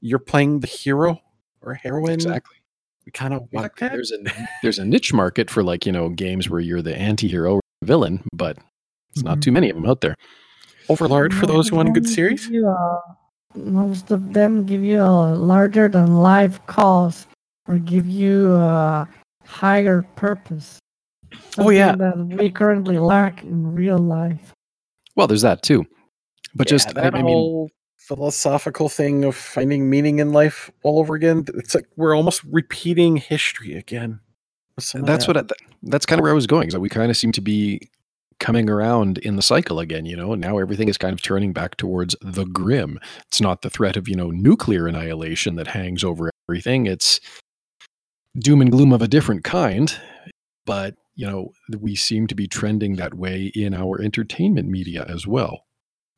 [0.00, 1.20] you're playing the hero
[1.62, 2.14] or heroine?
[2.14, 2.56] exactly.
[3.06, 3.88] We kind of want exactly.
[3.88, 3.92] that.
[3.94, 7.54] There's a there's a niche market for like you know games where you're the anti-hero
[7.56, 8.58] or villain, but
[9.10, 9.38] it's not Mm-hmm.
[9.38, 9.42] Mhm.
[9.42, 10.14] too many of them out there.
[10.88, 12.48] Overlord for those who want a good series.
[12.48, 12.98] You, uh,
[13.54, 17.26] most of them give you a larger than life cause
[17.68, 19.08] or give you a
[19.46, 20.78] higher purpose.
[21.58, 21.94] Oh, yeah.
[21.96, 24.52] That we currently lack in real life.
[25.16, 25.86] Well, there's that too.
[26.54, 30.70] But Yeah, just I, that I mean, whole philosophical thing of finding meaning in life
[30.82, 31.44] all over again.
[31.54, 34.20] It's like we're almost repeating history again.
[34.78, 35.36] some that's that.
[35.36, 36.68] what I, that's kind of where I was going.
[36.68, 37.88] Is that we kind of seem to be
[38.40, 40.06] coming around in the cycle again.
[40.06, 42.98] You know, and now everything is kind of turning back towards the grim.
[43.28, 46.86] It's not the threat of you know nuclear annihilation that hangs over everything.
[46.86, 47.20] It's
[48.38, 49.96] doom and gloom of a different kind.
[50.66, 55.26] But you know, we seem to be trending that way in our entertainment media as
[55.26, 55.64] well.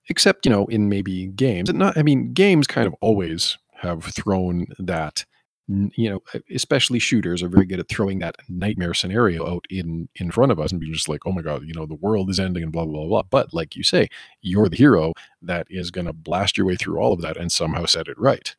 [0.09, 1.68] Except you know, in maybe games.
[1.68, 5.24] And Not, I mean, games kind of always have thrown that
[5.68, 6.22] you know,
[6.54, 10.61] especially shooters are very good at throwing that nightmare scenario out in in front of
[10.61, 12.70] us and being just like, oh my god, you know, the world is ending and
[12.72, 13.09] blah blah blah.
[13.09, 13.22] blah.
[13.22, 14.09] But like you say,
[14.42, 17.50] you're the hero that is going to blast your way through all of that and
[17.50, 18.54] somehow set it right.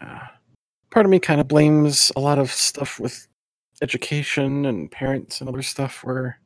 [0.00, 0.26] Yeah.
[0.90, 3.28] Part of me kind of blames a lot of stuff with
[3.82, 6.40] education and parents and other stuff where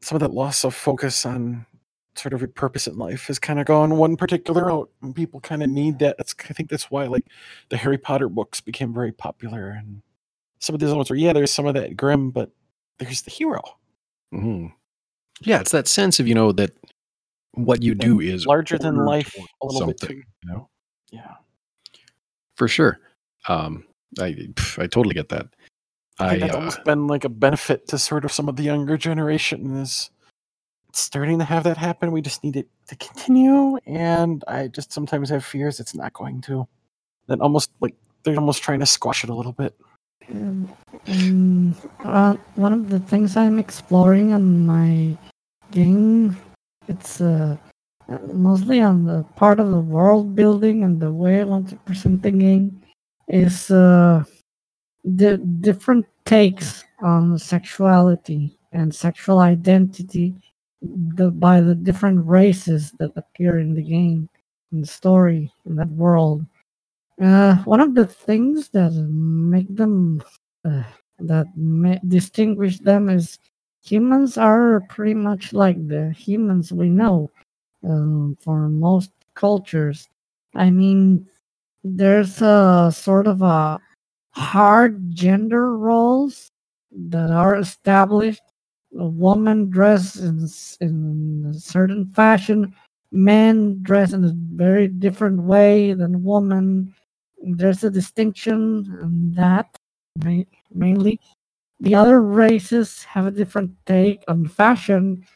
[0.00, 1.66] some of that loss of focus on
[2.14, 5.38] sort of your purpose in life has kind of gone one particular route and people
[5.40, 7.26] kind of need that that's i think that's why like
[7.68, 10.00] the harry potter books became very popular and
[10.58, 12.50] some of these ones where yeah there's some of that grim but
[12.98, 13.62] there's the hero
[14.34, 14.72] Mhm.
[15.42, 16.72] Yeah, it's that sense of you know that
[17.52, 20.68] what you do is larger than life a little bit something, too you know,
[21.12, 21.34] yeah
[22.56, 22.98] for sure.
[23.48, 23.84] Um,
[24.18, 25.46] I I totally get that.
[26.18, 28.56] I I, think that's uh, almost been like a benefit to sort of some of
[28.56, 30.10] the younger generation is
[30.92, 32.12] starting to have that happen.
[32.12, 36.40] We just need it to continue, and I just sometimes have fears it's not going
[36.42, 36.66] to.
[37.28, 39.74] That almost like they're almost trying to squash it a little bit.
[40.30, 40.68] Um,
[41.06, 45.16] um, uh, one of the things I'm exploring on my
[45.70, 46.36] game,
[46.88, 47.56] it's uh,
[48.32, 52.22] mostly on the part of the world building and the way I want to present
[52.22, 52.82] the game,
[53.28, 54.24] is uh,
[55.06, 60.34] the different takes on sexuality and sexual identity
[60.82, 64.28] the, by the different races that appear in the game,
[64.72, 66.44] in the story, in that world.
[67.22, 70.22] Uh, one of the things that make them
[70.64, 70.82] uh,
[71.18, 73.38] that ma- distinguish them is
[73.82, 77.30] humans are pretty much like the humans we know
[77.88, 80.08] um, for most cultures.
[80.54, 81.26] I mean,
[81.84, 83.80] there's a sort of a
[84.36, 86.50] hard gender roles
[86.92, 88.42] that are established.
[88.98, 90.46] A woman dress in
[90.80, 92.74] in a certain fashion,
[93.12, 96.94] men dress in a very different way than women.
[97.42, 99.76] There's a distinction in that
[100.72, 101.20] mainly.
[101.80, 105.26] The other races have a different take on fashion.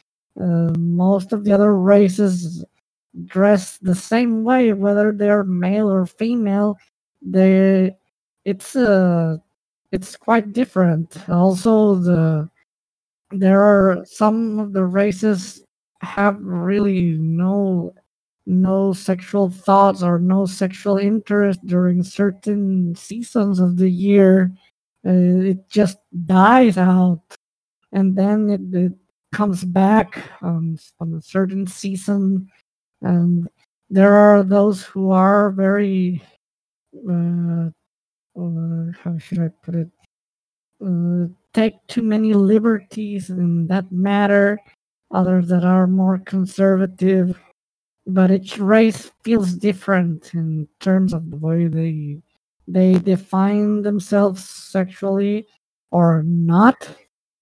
[0.40, 2.64] Uh, most of the other races
[3.26, 6.78] dress the same way whether they're male or female.
[7.22, 7.92] They
[8.44, 9.36] it's uh
[9.92, 12.48] it's quite different also the
[13.32, 15.62] there are some of the races
[16.02, 17.94] have really no
[18.46, 24.50] no sexual thoughts or no sexual interest during certain seasons of the year.
[25.06, 27.22] Uh, it just dies out,
[27.92, 28.92] and then it, it
[29.32, 32.50] comes back on, on a certain season.
[33.02, 33.48] And
[33.88, 36.22] there are those who are very,
[37.10, 37.70] uh,
[38.36, 39.88] uh, how should I put it?
[40.84, 44.58] Uh, take too many liberties in that matter.
[45.12, 47.38] Others that are more conservative
[48.06, 52.20] but each race feels different in terms of the way they
[52.66, 55.46] they define themselves sexually
[55.90, 56.88] or not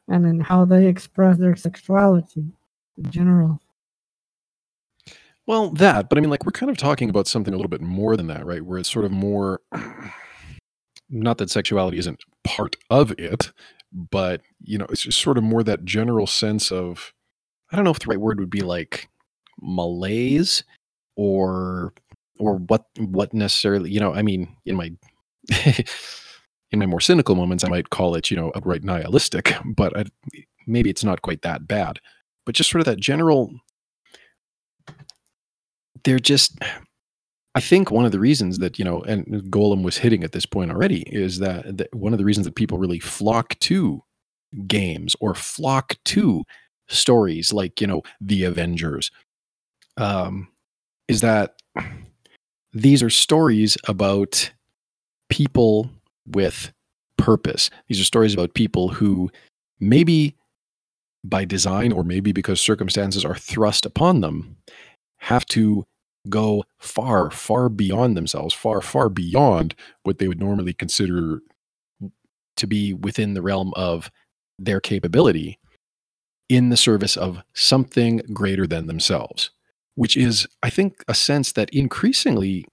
[0.08, 2.44] and in how they express their sexuality
[2.96, 3.60] in general
[5.46, 7.80] well that but i mean like we're kind of talking about something a little bit
[7.80, 9.60] more than that right where it's sort of more
[11.10, 13.52] not that sexuality isn't part of it
[13.92, 17.12] but you know it's just sort of more that general sense of
[17.72, 19.08] i don't know if the right word would be like
[19.60, 20.62] malaise
[21.16, 21.92] or
[22.38, 24.90] or what what necessarily you know i mean in my
[26.70, 30.04] in my more cynical moments i might call it you know outright nihilistic but I,
[30.68, 31.98] maybe it's not quite that bad.
[32.46, 33.50] But just sort of that general
[36.04, 36.56] they're just
[37.54, 40.46] i think one of the reasons that you know and golem was hitting at this
[40.46, 44.02] point already is that, that one of the reasons that people really flock to
[44.66, 46.42] games or flock to
[46.88, 49.10] stories like you know the avengers
[49.98, 50.48] um,
[51.08, 51.56] is that
[52.72, 54.50] these are stories about
[55.28, 55.90] people
[56.26, 56.72] with
[57.16, 57.70] purpose.
[57.88, 59.30] These are stories about people who
[59.80, 60.36] maybe
[61.24, 64.56] by design or maybe because circumstances are thrust upon them
[65.18, 65.84] have to
[66.28, 71.40] go far, far beyond themselves, far, far beyond what they would normally consider
[72.56, 74.10] to be within the realm of
[74.58, 75.58] their capability
[76.48, 79.50] in the service of something greater than themselves
[79.98, 82.64] which is, I think, a sense that increasingly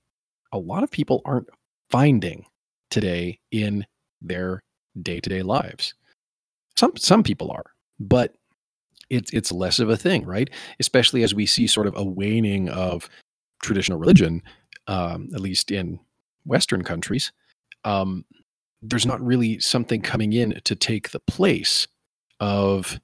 [0.51, 1.49] a lot of people aren't
[1.89, 2.45] finding
[2.91, 3.87] today in
[4.21, 4.61] their
[5.01, 5.95] day-to-day lives.
[6.77, 7.65] Some some people are,
[7.99, 8.35] but
[9.09, 10.51] it's it's less of a thing, right?
[10.79, 13.09] Especially as we see sort of a waning of
[13.65, 14.41] traditional religion,
[14.87, 15.99] um, at least in
[16.45, 17.31] Western countries.
[17.83, 18.25] Um,
[18.81, 21.87] there's not really something coming in to take the place
[22.39, 22.99] of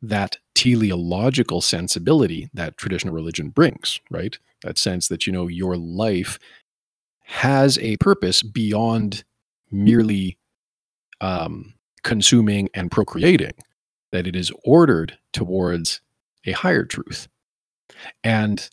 [0.00, 4.38] that teleological sensibility that traditional religion brings, right?
[4.62, 6.38] That sense that, you know, your life
[7.24, 9.24] has a purpose beyond
[9.70, 10.38] merely
[11.20, 13.54] um, consuming and procreating,
[14.12, 16.00] that it is ordered towards
[16.44, 17.28] a higher truth.
[18.22, 18.68] And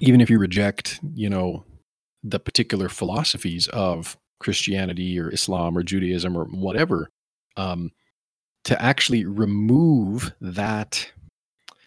[0.00, 1.64] even if you reject, you know,
[2.22, 7.10] the particular philosophies of Christianity or Islam or Judaism or whatever,
[7.56, 7.90] um,
[8.64, 11.10] to actually remove that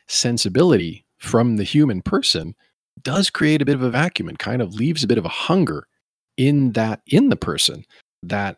[0.07, 2.55] sensibility from the human person
[3.01, 5.29] does create a bit of a vacuum and kind of leaves a bit of a
[5.29, 5.87] hunger
[6.37, 7.85] in that in the person
[8.23, 8.57] that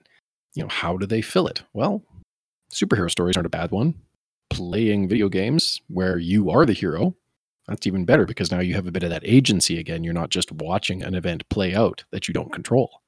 [0.53, 1.63] you know how do they fill it?
[1.73, 2.03] Well
[2.71, 3.95] superhero stories aren't a bad one.
[4.49, 7.15] Playing video games where you are the hero
[7.71, 10.03] that's even better because now you have a bit of that agency again.
[10.03, 13.01] You're not just watching an event play out that you don't control.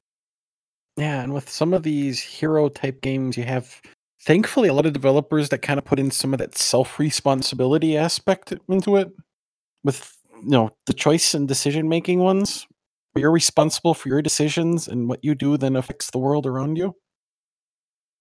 [0.96, 3.80] Yeah and with some of these hero type games you have
[4.22, 7.96] thankfully a lot of developers that kind of put in some of that self responsibility
[7.96, 9.10] aspect into it
[9.82, 12.66] with you know the choice and decision making ones.
[13.16, 16.96] You're responsible for your decisions and what you do then affects the world around you.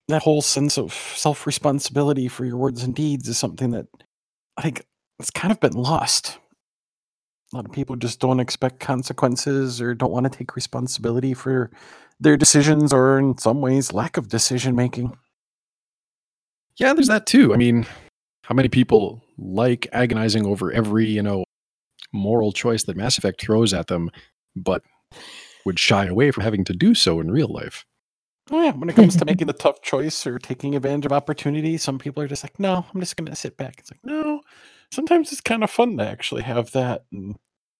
[0.07, 3.85] That whole sense of self responsibility for your words and deeds is something that
[4.57, 4.85] i think
[5.23, 6.37] it's kind of been lost
[7.51, 11.71] a lot of people just don't expect consequences or don't want to take responsibility for
[12.19, 15.17] their decisions or in some ways lack of decision making
[16.77, 17.53] yeah, there's that too.
[17.53, 17.85] I mean,
[18.43, 21.43] how many people like agonizing over every, you know,
[22.11, 24.09] moral choice that Mass Effect throws at them,
[24.55, 24.83] but
[25.65, 27.85] would shy away from having to do so in real life?
[28.51, 28.71] Oh, yeah.
[28.71, 32.21] When it comes to making the tough choice or taking advantage of opportunity, some people
[32.21, 33.75] are just like, no, I'm just going to sit back.
[33.77, 34.41] It's like, no,
[34.93, 37.03] sometimes it's kind of fun to actually have that.
[37.11, 37.35] And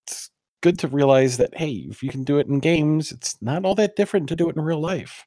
[0.06, 0.30] it's
[0.62, 3.76] good to realize that, hey, if you can do it in games, it's not all
[3.76, 5.26] that different to do it in real life.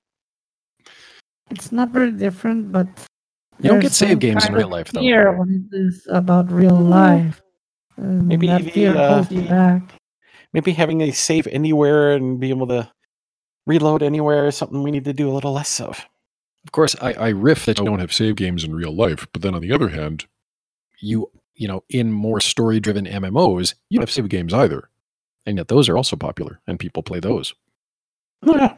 [1.50, 2.88] It's not very different, but
[3.61, 5.00] you don't get save games in real life, though.
[5.00, 7.40] Fear when it is about real life.
[7.98, 9.82] Um, maybe that fear uh, holds you back.
[10.52, 12.90] Maybe having a save anywhere and be able to
[13.66, 16.04] reload anywhere is something we need to do a little less of.
[16.64, 19.42] Of course, I, I riff that you don't have save games in real life, but
[19.42, 20.26] then on the other hand,
[20.98, 24.88] you you know, in more story-driven MMOs, you don't have save games either,
[25.44, 27.54] and yet those are also popular, and people play those.
[28.46, 28.76] Oh, yeah.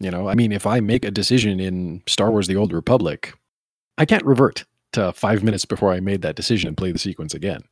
[0.00, 3.34] You know, I mean, if I make a decision in Star Wars: The Old Republic,
[3.98, 7.34] I can't revert to five minutes before I made that decision and play the sequence
[7.34, 7.62] again.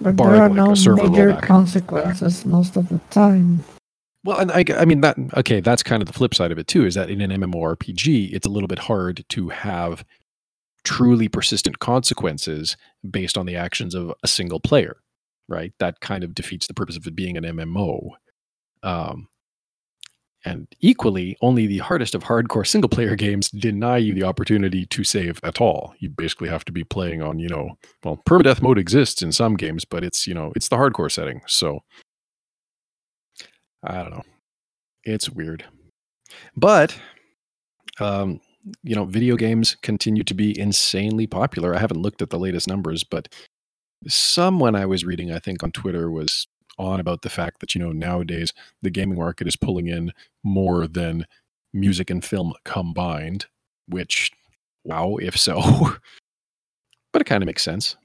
[0.00, 1.42] But barring, there are like, no major rollback.
[1.42, 3.64] consequences most of the time.
[4.24, 5.16] Well, and I, I mean that.
[5.36, 6.84] Okay, that's kind of the flip side of it too.
[6.84, 10.04] Is that in an MMORPG, it's a little bit hard to have
[10.84, 12.76] truly persistent consequences
[13.08, 14.96] based on the actions of a single player,
[15.48, 15.72] right?
[15.78, 18.10] That kind of defeats the purpose of it being an MMO.
[18.82, 19.28] Um,
[20.44, 25.04] and equally, only the hardest of hardcore single player games deny you the opportunity to
[25.04, 25.94] save at all.
[25.98, 29.56] You basically have to be playing on, you know, well, permadeath mode exists in some
[29.56, 31.42] games, but it's, you know, it's the hardcore setting.
[31.46, 31.80] So
[33.82, 34.22] I don't know.
[35.04, 35.64] It's weird.
[36.56, 36.96] But
[38.00, 38.40] um,
[38.82, 41.74] you know, video games continue to be insanely popular.
[41.74, 43.28] I haven't looked at the latest numbers, but
[44.06, 46.46] someone I was reading, I think on Twitter, was
[46.78, 48.52] on about the fact that, you know, nowadays
[48.82, 50.12] the gaming market is pulling in
[50.44, 51.26] more than
[51.72, 53.46] music and film combined,
[53.88, 54.30] which,
[54.84, 55.60] wow, if so.
[57.12, 57.96] but it kind of makes sense.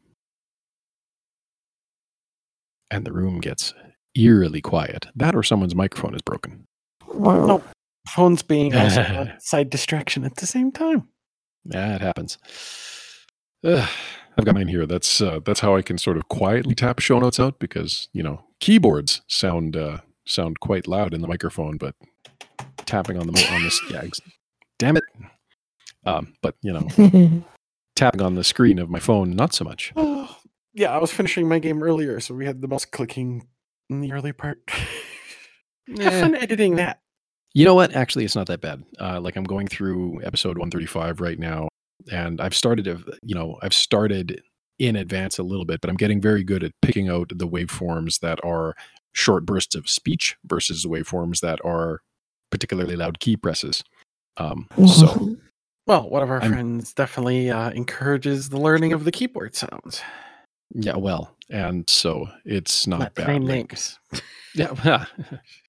[2.90, 3.74] And the room gets
[4.16, 5.08] eerily quiet.
[5.16, 6.66] That or someone's microphone is broken.
[7.14, 7.64] Nope.
[8.08, 11.08] Phones being also a side distraction at the same time.
[11.66, 12.38] Yeah, it happens.
[13.64, 13.90] Ugh,
[14.38, 14.86] I've got mine here.
[14.86, 18.22] That's uh, that's how I can sort of quietly tap show notes out because you
[18.24, 21.96] know keyboards sound uh, sound quite loud in the microphone, but
[22.86, 24.04] tapping on the on this yeah,
[24.80, 25.04] damn it.
[26.06, 26.88] Um, but you know,
[27.96, 29.94] tapping on the screen of my phone, not so much.
[29.96, 30.38] Oh,
[30.74, 33.48] yeah, I was finishing my game earlier, so we had the mouse clicking
[33.90, 34.58] in the early part.
[35.88, 36.22] Have Eh.
[36.22, 37.00] fun editing that.
[37.54, 37.96] You know what?
[37.96, 38.84] Actually, it's not that bad.
[39.00, 41.68] Uh, like I'm going through episode 135 right now,
[42.12, 44.42] and I've started, to, you know, I've started
[44.80, 48.20] in advance a little bit, but I'm getting very good at picking out the waveforms
[48.22, 48.74] that are
[49.14, 52.02] short bursts of speech versus the waveforms that are
[52.50, 53.84] particularly loud key presses.
[54.38, 55.36] Um, so
[55.86, 60.02] Well, one of our I'm- friends definitely uh, encourages the learning of the keyboard sounds.
[60.74, 63.28] yeah, well, and so it's not, Not to bad.
[63.28, 64.00] name like- names.
[64.56, 65.06] Yeah.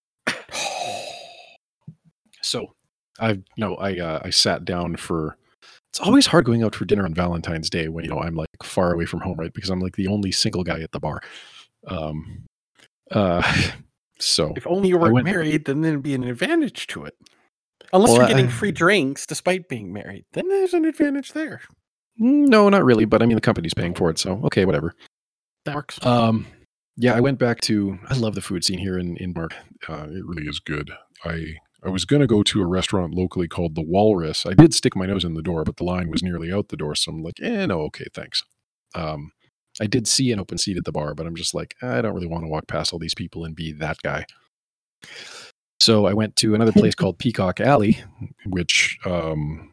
[2.44, 2.74] so
[3.18, 5.36] I've you know I uh, I sat down for.
[5.90, 8.48] It's always hard going out for dinner on Valentine's Day when you know I'm like
[8.64, 9.52] far away from home, right?
[9.54, 11.20] Because I'm like the only single guy at the bar.
[11.86, 12.44] Um.
[13.10, 13.42] Uh.
[14.20, 17.14] So If only you weren't went- married, then there'd be an advantage to it.
[17.92, 21.60] Unless Well, you're getting I- free drinks despite being married, then there's an advantage there.
[22.16, 23.06] no, not really.
[23.06, 24.94] But I mean, the company's paying for it, so okay, whatever.
[25.64, 25.98] That works.
[26.06, 26.46] Um,
[26.96, 27.98] yeah, I went back to.
[28.08, 29.52] I love the food scene here in Bismarck.
[29.88, 30.92] Uh, it really is good.
[31.24, 34.46] I I was gonna go to a restaurant locally called the Walrus.
[34.46, 36.76] I did stick my nose in the door, but the line was nearly out the
[36.76, 38.42] door, so I'm like, eh, no, okay, thanks.
[38.94, 39.32] Um,
[39.80, 42.14] I did see an open seat at the bar, but I'm just like, I don't
[42.14, 44.24] really want to walk past all these people and be that guy.
[45.80, 47.98] So I went to another place called Peacock Alley,
[48.46, 49.72] which um,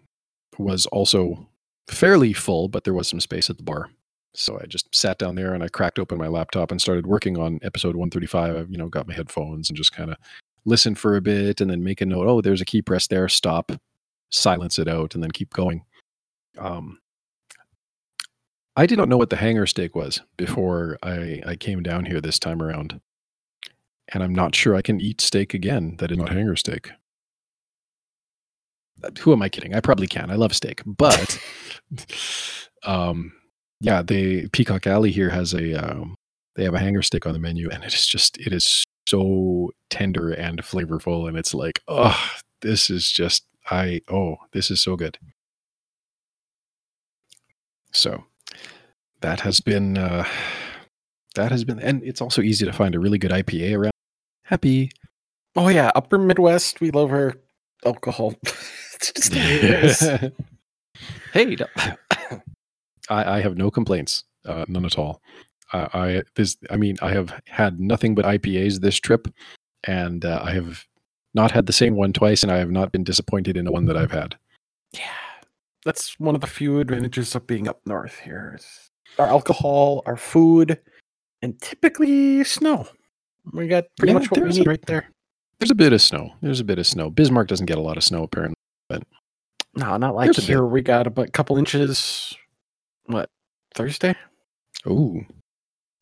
[0.58, 1.48] was also
[1.88, 3.90] fairly full, but there was some space at the bar.
[4.34, 7.38] So I just sat down there and I cracked open my laptop and started working
[7.38, 8.56] on episode 135.
[8.56, 10.18] I, you know, got my headphones and just kind of
[10.66, 12.28] listened for a bit and then make a note.
[12.28, 13.28] Oh, there's a key press there.
[13.30, 13.72] Stop,
[14.30, 15.84] silence it out, and then keep going.
[16.58, 17.00] Um,
[18.76, 22.22] I did not know what the hanger steak was before I, I came down here
[22.22, 23.02] this time around.
[24.14, 26.92] And I'm not sure I can eat steak again that is not hanger steak.
[29.04, 29.74] Uh, Who am I kidding?
[29.74, 30.30] I probably can.
[30.30, 31.40] I love steak, but
[32.84, 33.34] um,
[33.80, 36.16] yeah, the Peacock Alley here has a um,
[36.56, 39.72] they have a hanger steak on the menu, and it is just it is so
[39.90, 42.18] tender and flavorful, and it's like oh,
[42.62, 45.18] this is just I oh, this is so good.
[47.92, 48.24] So
[49.22, 50.26] that has been uh,
[51.36, 53.94] that has been, and it's also easy to find a really good IPA around.
[54.44, 54.92] Happy.
[55.56, 57.34] Oh yeah, Upper Midwest, we love our
[57.86, 58.36] alcohol.
[58.44, 60.32] it's just the way it is.
[61.34, 62.38] hey, no-
[63.10, 65.22] I, I have no complaints, uh, none at all.
[65.74, 69.28] I this I mean I have had nothing but IPAs this trip,
[69.84, 70.86] and uh, I have
[71.34, 73.86] not had the same one twice, and I have not been disappointed in the one
[73.86, 74.36] that I've had.
[74.94, 75.02] Yeah,
[75.86, 78.58] that's one of the few advantages of being up north here.
[78.60, 80.80] is Our alcohol, our food,
[81.42, 82.88] and typically snow.
[83.54, 85.10] We got pretty Yeah, much what we need right there.
[85.60, 86.34] There's a bit of snow.
[86.42, 87.10] There's a bit of snow.
[87.10, 88.56] Bismarck doesn't get a lot of snow apparently.
[89.76, 90.66] No, not like here.
[90.66, 92.36] We got a couple inches.
[93.06, 93.30] What
[93.74, 94.16] Thursday?
[94.86, 95.26] Ooh,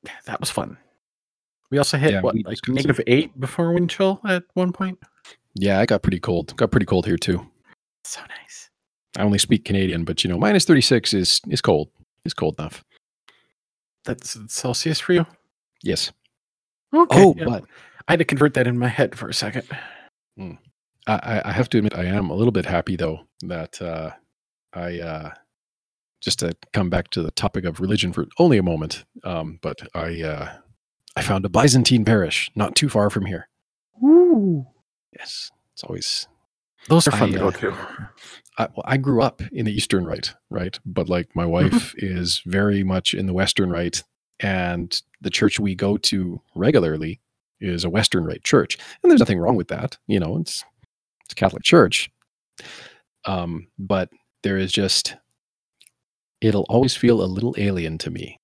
[0.25, 0.77] that was fun.
[1.71, 4.97] We also hit Yeah, what like negative eight before wind chill at one point.
[5.55, 6.55] yeah, I got pretty cold.
[6.55, 7.45] Got pretty cold here too.
[8.03, 8.69] So nice.
[9.17, 11.89] I only speak Canadian, but you know, minus 36 is is cold.
[12.25, 12.83] Is cold enough.
[14.05, 15.25] That's Celsius for you.
[15.83, 16.11] Yes.
[16.93, 17.23] Okay.
[17.23, 17.45] oh, yeah.
[17.45, 17.63] but
[18.07, 19.67] I had to convert that in my head for a second.
[20.39, 20.57] I,
[21.07, 24.11] I- I have to admit, I am a little bit happy though that uh,
[24.73, 25.31] I uh,
[26.21, 29.05] just to come back to the topic of religion for only a moment.
[29.23, 30.53] Um, but I uh,
[31.15, 33.49] I found a Byzantine parish not too far from here.
[34.03, 34.65] Ooh.
[35.17, 36.27] Yes, it's always
[36.87, 37.75] Those are fun I, to go uh, to.
[38.57, 40.77] I, well, I grew up in the Eastern Rite, right?
[40.85, 44.03] But like my wife is very much in the Western Rite,
[44.39, 47.19] and the church we go to regularly
[47.61, 49.97] is a Western Rite church, and there's nothing wrong with that.
[50.07, 50.63] You know, it's
[51.25, 52.09] it's a Catholic church,
[53.25, 54.09] um, but
[54.43, 55.15] there is just
[56.41, 58.37] it'll always feel a little alien to me.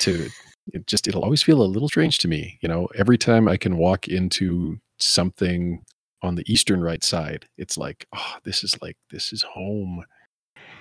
[0.00, 0.28] To
[0.72, 2.58] it just it'll always feel a little strange to me.
[2.60, 5.82] You know, every time I can walk into something
[6.22, 10.04] on the eastern rite side it's like oh this is like this is home.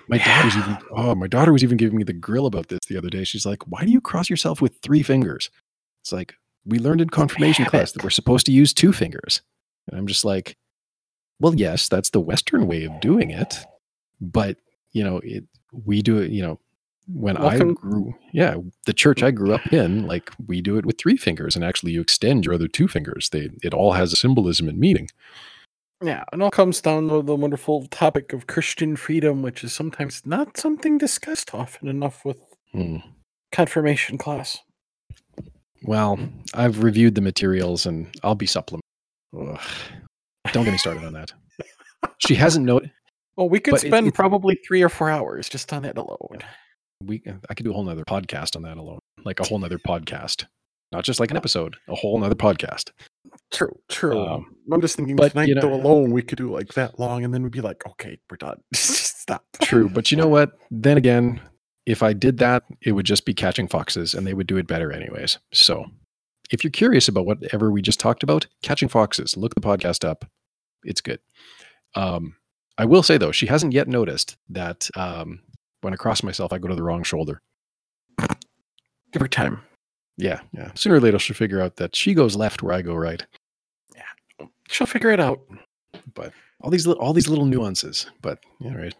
[0.07, 2.97] My daughter's even oh my daughter was even giving me the grill about this the
[2.97, 3.23] other day.
[3.23, 5.49] She's like why do you cross yourself with three fingers?
[6.03, 9.41] It's like we learned in confirmation class that we're supposed to use two fingers.
[9.87, 10.57] And i'm just like
[11.39, 13.59] well yes that's the western way of doing it
[14.19, 14.57] but
[14.91, 15.45] you know it
[15.85, 16.59] we do it you know
[17.07, 18.55] when i grew yeah
[18.85, 21.91] the church i grew up in like we do it with three fingers and actually
[21.91, 25.07] you extend your other two fingers they it all has a symbolism and meaning
[26.01, 30.21] Yeah, it all comes down to the wonderful topic of Christian freedom, which is sometimes
[30.25, 32.37] not something discussed often enough with
[32.73, 32.97] Hmm.
[33.51, 34.59] confirmation class.
[35.83, 36.19] Well,
[36.53, 38.83] I've reviewed the materials and I'll be supplement.
[39.33, 39.59] Ugh.
[40.51, 41.31] Don't get me started on that.
[42.17, 42.91] She hasn't noted.
[43.37, 46.39] Well, we could But spend it's- probably three or four hours just on it alone.
[47.03, 49.77] We I could do a whole nother podcast on that alone, like a whole nother
[49.77, 50.45] podcast,
[50.93, 52.91] not just like an episode, a whole nother podcast.
[53.51, 54.17] True, true.
[54.17, 56.97] Um, I'm just thinking but, tonight you know- though alone we could do like that
[56.99, 58.61] long and then we'd be like, okay, we're done.
[58.73, 59.43] Just Stop.
[59.61, 60.51] True, but you know what?
[60.71, 61.41] Then again,
[61.87, 64.67] if I did that, it would just be catching foxes, and they would do it
[64.67, 65.39] better anyways.
[65.51, 65.85] So,
[66.51, 70.25] if you're curious about whatever we just talked about, catching foxes, look the podcast up.
[70.83, 71.19] It's good.
[71.95, 72.35] Um,
[72.77, 75.39] I will say though, she hasn't yet noticed that um,
[75.81, 77.41] when I cross myself, I go to the wrong shoulder.
[79.11, 79.61] Give her time.
[80.17, 80.71] Yeah, yeah.
[80.75, 83.25] Sooner or later, she'll figure out that she goes left where I go right.
[83.93, 85.41] Yeah, she'll figure it out.
[86.13, 88.07] But all these all these little nuances.
[88.21, 88.95] But yeah, right.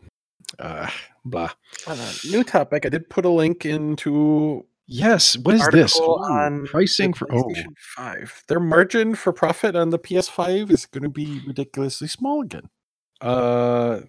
[0.59, 0.89] Uh,
[1.25, 1.51] blah.
[1.87, 5.35] A new topic, I did put a link into Yes.
[5.37, 5.99] What is this?
[5.99, 7.51] Ooh, on pricing for oh.
[7.95, 8.43] 5.
[8.47, 12.69] Their margin for profit on the PS5 is going to be ridiculously small again.
[13.25, 14.01] Uh,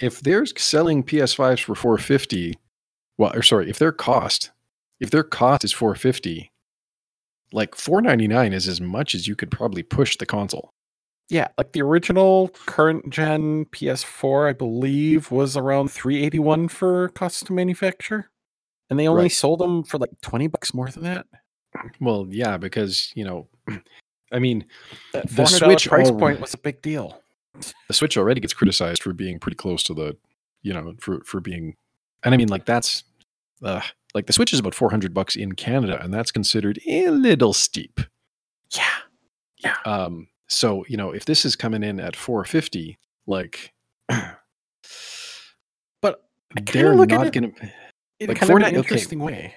[0.00, 2.58] if they're selling PS5s for 450,
[3.18, 4.50] well, or sorry, if their cost,
[4.98, 6.50] if their cost is 450,
[7.52, 10.72] like 499 is as much as you could probably push the console.
[11.28, 17.52] Yeah, like the original current gen PS4, I believe, was around 381 for cost to
[17.52, 18.30] manufacture.
[18.90, 19.32] And they only Right.
[19.32, 21.26] sold them for like 20 bucks more than that.
[22.00, 23.48] Well, yeah, because you know,
[24.32, 24.66] I mean,
[25.12, 27.21] That The Switch price point was a big deal.
[27.88, 30.16] The Switch already gets criticized for being pretty close to the,
[30.62, 31.76] you know, for for being,
[32.22, 33.04] and I mean, like that's,
[33.62, 33.80] uh,
[34.14, 38.00] like the Switch is about 400 bucks in Canada, and that's considered a little steep.
[38.76, 38.88] Yeah.
[39.58, 39.76] Yeah.
[39.84, 43.72] Um, so you know, if this is coming in at 450, like,
[46.00, 46.22] But
[46.72, 47.70] they're not going to.
[48.18, 48.76] in Like kind of an Fortnite- okay.
[48.76, 49.54] interesting way.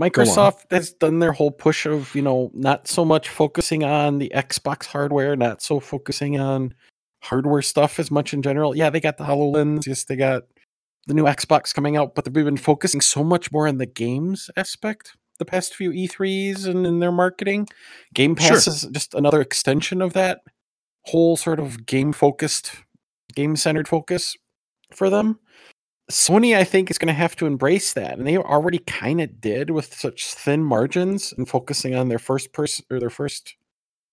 [0.00, 4.32] Microsoft has done their whole push of, you know, not so much focusing on the
[4.34, 6.74] Xbox hardware, not so focusing on
[7.24, 8.76] hardware stuff as much in general.
[8.76, 10.44] Yeah, they got the HoloLens, yes, they got
[11.06, 14.50] the new Xbox coming out, but they've been focusing so much more on the games
[14.56, 17.66] aspect the past few E3s and in their marketing.
[18.14, 18.50] Game Sure.
[18.50, 20.40] Pass is just another extension of that
[21.06, 22.72] whole sort of game focused,
[23.34, 24.36] game centered focus
[24.92, 25.38] for them.
[26.10, 29.40] Sony, I think, is going to have to embrace that, and they already kind of
[29.40, 33.56] did with such thin margins and focusing on their first person or their first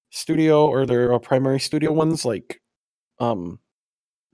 [0.09, 2.61] studio or their uh, primary studio ones like
[3.21, 3.59] um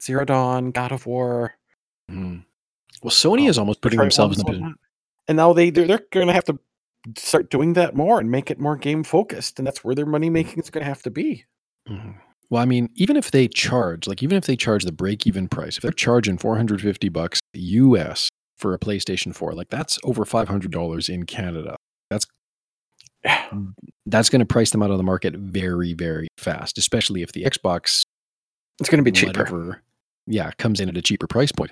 [0.01, 1.53] Zero Dawn, God of War,
[2.09, 2.45] Mhm.
[3.03, 4.75] Well, Sony um, is almost putting themselves in a position.
[5.27, 6.57] And now they they're, they're going to have to
[7.17, 10.29] start doing that more and make it more game focused, and that's where their money
[10.29, 11.45] making is going to have to be.
[11.89, 12.15] Mhm.
[12.49, 15.75] Well, I mean, even if they charge, like, even if they charge the break-even price,
[15.75, 21.09] if they're charging 450 bucks US for a PlayStation 4, like that's over 500 dollars
[21.09, 21.75] in Canada.
[22.09, 22.25] That's
[24.05, 27.43] that's going to price them out of the market very, very fast, especially if the
[27.43, 28.03] Xbox
[28.79, 29.39] It's going to be cheaper.
[29.39, 29.81] whatever,
[30.25, 31.71] yeah, comes in at a cheaper price point.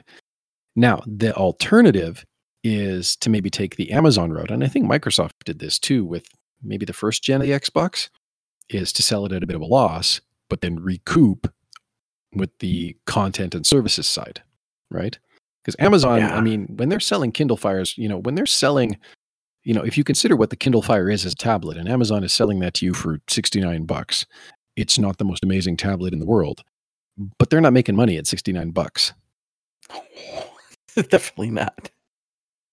[0.76, 2.26] Now, the alternative
[2.64, 6.28] is to maybe take the Amazon route, and I think Microsoft did this too with
[6.64, 8.10] maybe the first gen of the Xbox,
[8.70, 11.52] is to sell it at a bit of a loss, but then recoup
[12.34, 14.42] with the content and services side,
[14.90, 15.20] right?
[15.64, 16.36] Because Amazon, Yeah.
[16.36, 18.98] I mean, when they're selling Kindle Fires, you know, when they're selling,
[19.64, 22.24] you know, if you consider what the Kindle Fire is as a tablet, and Amazon
[22.24, 24.26] is selling that to you for 69 bucks,
[24.76, 26.64] it's not the most amazing tablet in the world
[27.38, 29.14] but they're not making money at 69 bucks
[30.96, 31.92] Definitely not.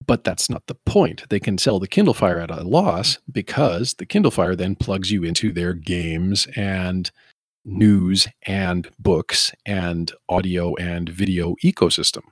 [0.05, 1.23] But that's not the point.
[1.29, 5.11] They can sell the Kindle Fire at a loss because the Kindle Fire then plugs
[5.11, 7.09] you into their games and
[7.65, 12.23] news and books and audio and video ecosystem.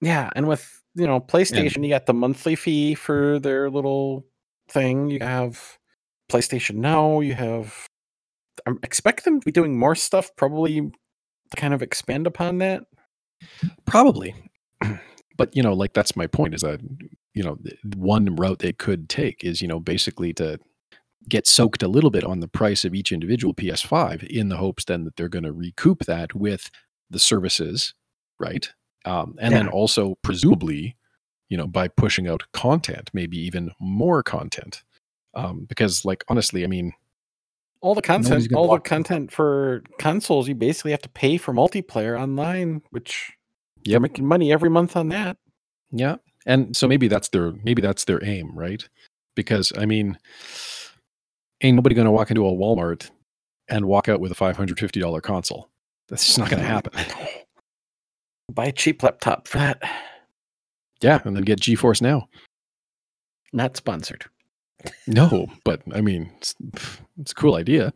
[0.00, 4.26] Yeah, and with you know PlayStation, you got the monthly fee for their little
[4.68, 5.08] thing.
[5.08, 5.78] You have
[6.30, 7.20] PlayStation Now.
[7.20, 7.86] You have.
[8.66, 10.90] I expect them to be doing more stuff, probably
[11.54, 12.84] kind of expand upon that.
[13.84, 14.34] Probably.
[15.36, 16.80] But, you know, like that's my point is that,
[17.34, 17.58] you know,
[17.96, 20.60] one route they could take is, you know, basically to
[21.28, 24.84] get soaked a little bit on the price of each individual PS5 in the hopes
[24.84, 26.70] then that they're going to recoup that with
[27.10, 27.94] the services,
[28.38, 28.72] right?
[29.04, 30.96] Um, and then also presumably,
[31.48, 34.82] you know, by pushing out content, maybe even more content.
[35.34, 36.92] Um, because like honestly, I mean,
[37.84, 42.18] All the content, all the content for consoles, you basically have to pay for multiplayer
[42.18, 43.30] online, which
[43.84, 45.36] you're making money every month on that.
[45.90, 46.16] Yeah.
[46.46, 48.88] And so maybe that's their maybe that's their aim, right?
[49.34, 50.18] Because I mean,
[51.60, 53.10] ain't nobody going to walk into a Walmart
[53.68, 55.68] and walk out with a $550 console.
[56.08, 56.92] That's just not going to happen.
[58.50, 59.82] Buy a cheap laptop for that.
[61.02, 62.28] Yeah, and then get GeForce now.
[63.52, 64.24] Not sponsored.
[65.06, 66.54] No, but I mean, it's,
[67.20, 67.92] it's a cool idea.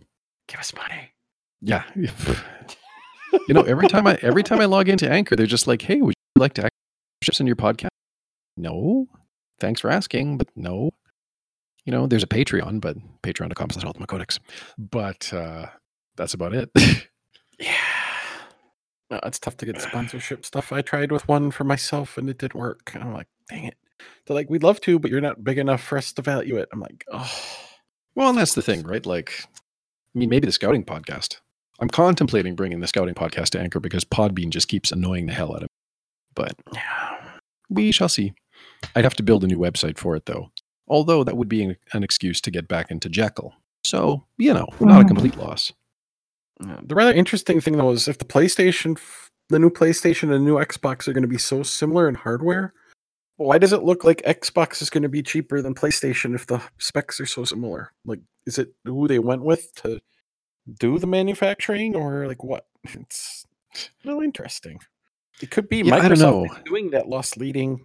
[0.47, 1.13] Give us money.
[1.61, 1.85] Yeah.
[1.95, 6.01] you know, every time I every time I log into Anchor, they're just like, "Hey,
[6.01, 7.89] would you like to act in your podcast?"
[8.57, 9.09] No.
[9.61, 10.91] Thanks for asking, but no.
[11.85, 14.39] You know, there's a Patreon, but patreon.com slash ultima codex.
[14.79, 15.67] But uh
[16.17, 16.71] that's about it.
[17.61, 17.73] Yeah.
[19.11, 20.73] No, it's tough to get sponsorship stuff.
[20.73, 22.93] I tried with one for myself and it didn't work.
[22.95, 23.77] I'm like, dang it.
[24.27, 26.69] They're like, we'd love to, but you're not big enough for us to value it.
[26.73, 27.31] I'm like, oh.
[28.15, 29.05] Well, and that's the thing, right?
[29.05, 29.33] Like,
[30.15, 31.39] I mean, maybe the scouting podcast.
[31.81, 35.53] I'm contemplating bringing the scouting podcast to Anchor because Podbean just keeps annoying the hell
[35.53, 35.69] out of me.
[36.35, 37.17] But Yeah.
[37.69, 38.35] we shall see.
[38.97, 40.51] I'd have to build a new website for it, though.
[40.89, 43.55] Although that would be an, an excuse to get back into Jekyll.
[43.85, 45.09] So, you know, not a hmm.
[45.09, 45.73] complete loss.
[46.61, 48.99] The rather interesting thing though is if the PlayStation,
[49.49, 52.75] the new PlayStation and the new Xbox are going to be so similar in hardware,
[53.39, 56.61] why does it look like Xbox is going to be cheaper than PlayStation if the
[56.79, 57.93] specs are so similar?
[58.05, 60.01] Like, is it who they went with to
[60.79, 62.67] do the manufacturing, or like what?
[63.75, 64.81] It's really interesting.
[65.43, 66.47] It could be Yeah, I don't Microsoft know.
[66.65, 67.85] doing that loss leading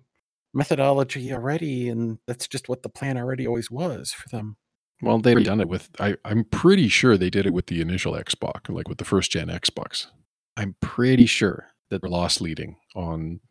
[0.53, 4.55] methodology already, and that's just what the plan already always was for them.
[5.01, 8.13] Well, they've done it with, I, I'm pretty sure they did it with the initial
[8.13, 10.07] Xbox, like with the first gen Xbox.
[10.55, 13.41] I'm pretty sure that they're loss leading on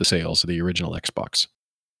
[0.00, 1.46] the sales of the original Xbox.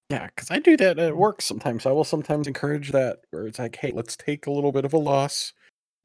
[0.08, 1.86] Yeah, because I do that at work sometimes.
[1.86, 4.92] I will sometimes encourage that where it's like, hey, let's take a little bit of
[4.92, 5.52] a loss,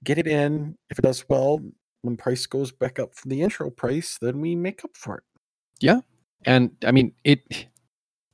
[0.04, 0.76] get it in.
[0.92, 1.62] If it does well,
[2.04, 5.24] when price goes back up from the intro price, then we make up for it.
[5.80, 6.02] Yeah.
[6.46, 7.66] And i mean it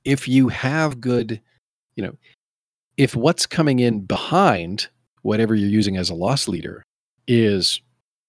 [0.03, 1.39] if you have good
[1.95, 2.13] you know
[2.97, 4.89] if what's coming in behind
[5.21, 6.83] whatever you're using as a loss leader
[7.27, 7.79] is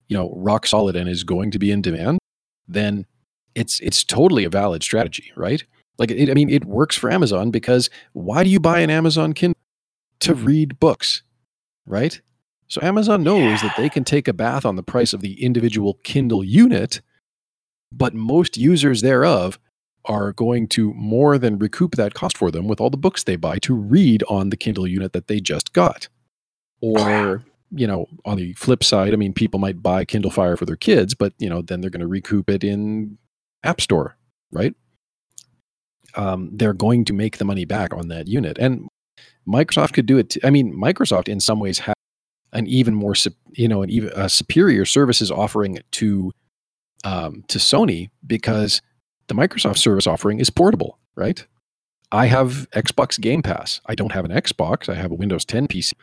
[0.08, 2.20] you know rock solid and is going to be in demand
[2.68, 3.04] then
[3.54, 5.64] it's it's totally a valid strategy right?
[5.98, 9.34] Like it, i mean it works for amazon because why do you buy an amazon
[9.34, 9.58] kindle
[10.20, 10.44] to mm-hmm.
[10.44, 11.22] read books
[11.86, 12.20] right?
[12.68, 15.98] So amazon knows that they can take a bath on the price of the individual
[16.02, 17.02] kindle unit
[17.92, 19.58] but most users thereof
[20.04, 23.36] are going to more than recoup that cost for them with all the books they
[23.36, 26.08] buy to read on the Kindle unit that they just got.
[26.80, 30.66] Or, you know, on the flip side, I mean, people might buy Kindle Fire for
[30.66, 33.18] their kids, but, you know, then they're going to recoup it in
[33.64, 34.16] App Store,
[34.50, 34.74] right?
[36.14, 38.58] Um, they're going to make the money back on that unit.
[38.58, 38.88] And
[39.48, 40.30] Microsoft could do it.
[40.30, 41.94] T- I mean, Microsoft in some ways has
[42.52, 43.14] an even more,
[43.52, 46.32] you know, an even a superior services offering to
[47.04, 48.82] um, to Sony because
[49.28, 51.44] the Microsoft service offering is portable, right?
[52.12, 53.80] I have Xbox Game Pass.
[53.86, 54.88] I don't have an Xbox.
[54.88, 55.94] I have a Windows 10 PC.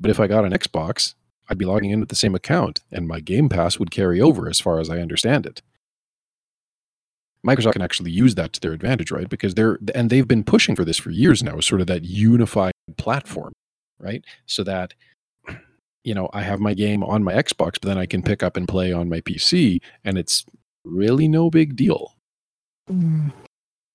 [0.00, 1.14] But if I got an Xbox,
[1.48, 4.48] I'd be logging in with the same account and my Game Pass would carry over
[4.48, 5.60] as far as I understand it.
[7.46, 9.28] Microsoft can actually use that to their advantage, right?
[9.28, 12.72] Because they're and they've been pushing for this for years now, sort of that unified
[12.96, 13.52] platform,
[13.98, 14.24] right?
[14.46, 14.94] So that
[16.04, 18.56] you know, I have my game on my Xbox, but then I can pick up
[18.56, 20.44] and play on my PC and it's
[20.84, 22.14] really no big deal.
[22.90, 23.32] Mm.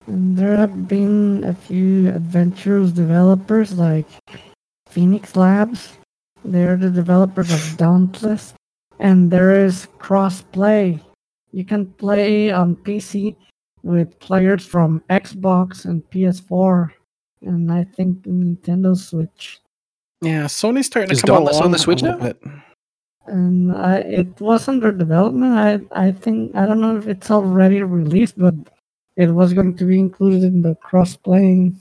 [0.07, 4.07] There have been a few adventurous developers like
[4.87, 5.97] Phoenix Labs.
[6.45, 8.53] They're the developers of Dauntless.
[8.99, 11.01] And there is cross play.
[11.51, 13.35] You can play on PC
[13.83, 16.91] with players from Xbox and PS4
[17.41, 19.59] and I think Nintendo Switch.
[20.21, 22.33] Yeah, Sony's starting Is to come Dauntless on the Switch now?
[23.27, 25.53] And I, it was under development.
[25.53, 28.55] I I think I don't know if it's already released, but
[29.15, 31.79] it was going to be included in the cross-playing.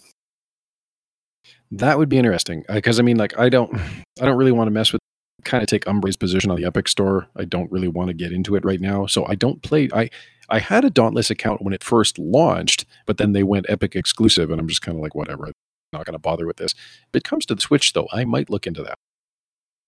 [1.70, 3.72] That would be interesting uh, because I mean, like, I don't,
[4.20, 5.00] I don't really want to mess with.
[5.46, 7.28] Kind of take Umbray's position on the Epic Store.
[7.36, 9.88] I don't really want to get into it right now, so I don't play.
[9.94, 10.10] I
[10.48, 14.50] I had a Dauntless account when it first launched, but then they went Epic exclusive,
[14.50, 15.46] and I'm just kind of like, whatever.
[15.46, 15.52] I'm
[15.92, 16.72] not going to bother with this.
[16.72, 18.94] If it comes to the Switch, though, I might look into that.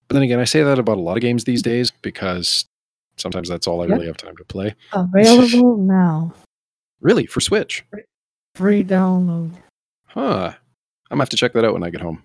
[0.06, 2.64] But then again, I say that about a lot of games these days because
[3.16, 3.92] sometimes that's all I Yep.
[3.94, 4.74] really have time to play.
[4.92, 6.32] Available now.
[7.00, 7.84] Really, for Switch?
[8.54, 9.52] Free download.
[10.06, 10.52] Huh.
[11.10, 12.22] I'm gonna have to check that out when I get home.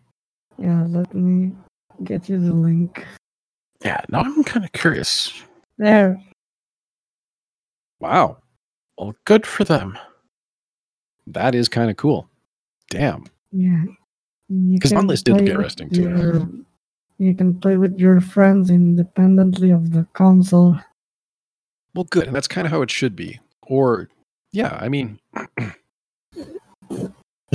[0.59, 1.51] Yeah, let me
[2.03, 3.05] get you the link.
[3.83, 5.33] Yeah, now I'm kind of curious.
[5.77, 6.21] There.
[7.99, 8.37] Wow,
[8.97, 9.97] Well, good for them.
[11.27, 12.29] that is kind of cool.
[12.89, 13.25] Damn.
[13.51, 13.83] Yeah.
[14.49, 16.01] You 'Cause can did play interesting, too.
[16.09, 16.47] your-
[17.19, 20.77] You can play with your friends independently of the console.
[21.93, 23.39] Well, good, and that's kind of how it should be.
[23.61, 24.09] Or,
[24.51, 25.19] yeah, I mean,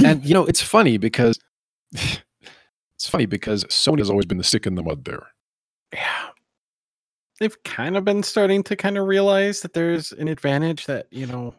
[0.04, 1.38] and you know, it's funny because
[1.92, 5.26] it's funny because Sony has always been the stick in the mud there.
[5.92, 6.28] Yeah.
[7.40, 11.26] They've kind of been starting to kind of realize that there's an advantage that, you
[11.26, 11.54] know,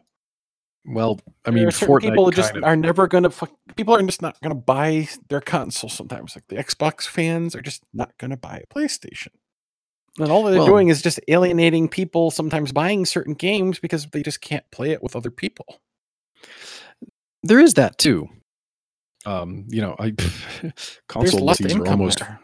[0.84, 4.20] Well, I mean, are Fortnite people just of- are never going to, people are just
[4.22, 6.36] not going to buy their console sometimes.
[6.36, 9.28] Like the Xbox fans are just not going to buy a PlayStation.
[10.18, 14.22] And all they're Well- doing is just alienating people, sometimes buying certain games because they
[14.22, 15.80] just can't play it with other people.
[17.42, 18.28] there is that too.
[19.24, 20.10] Um, you know, I
[20.62, 22.38] There's console less are almost there.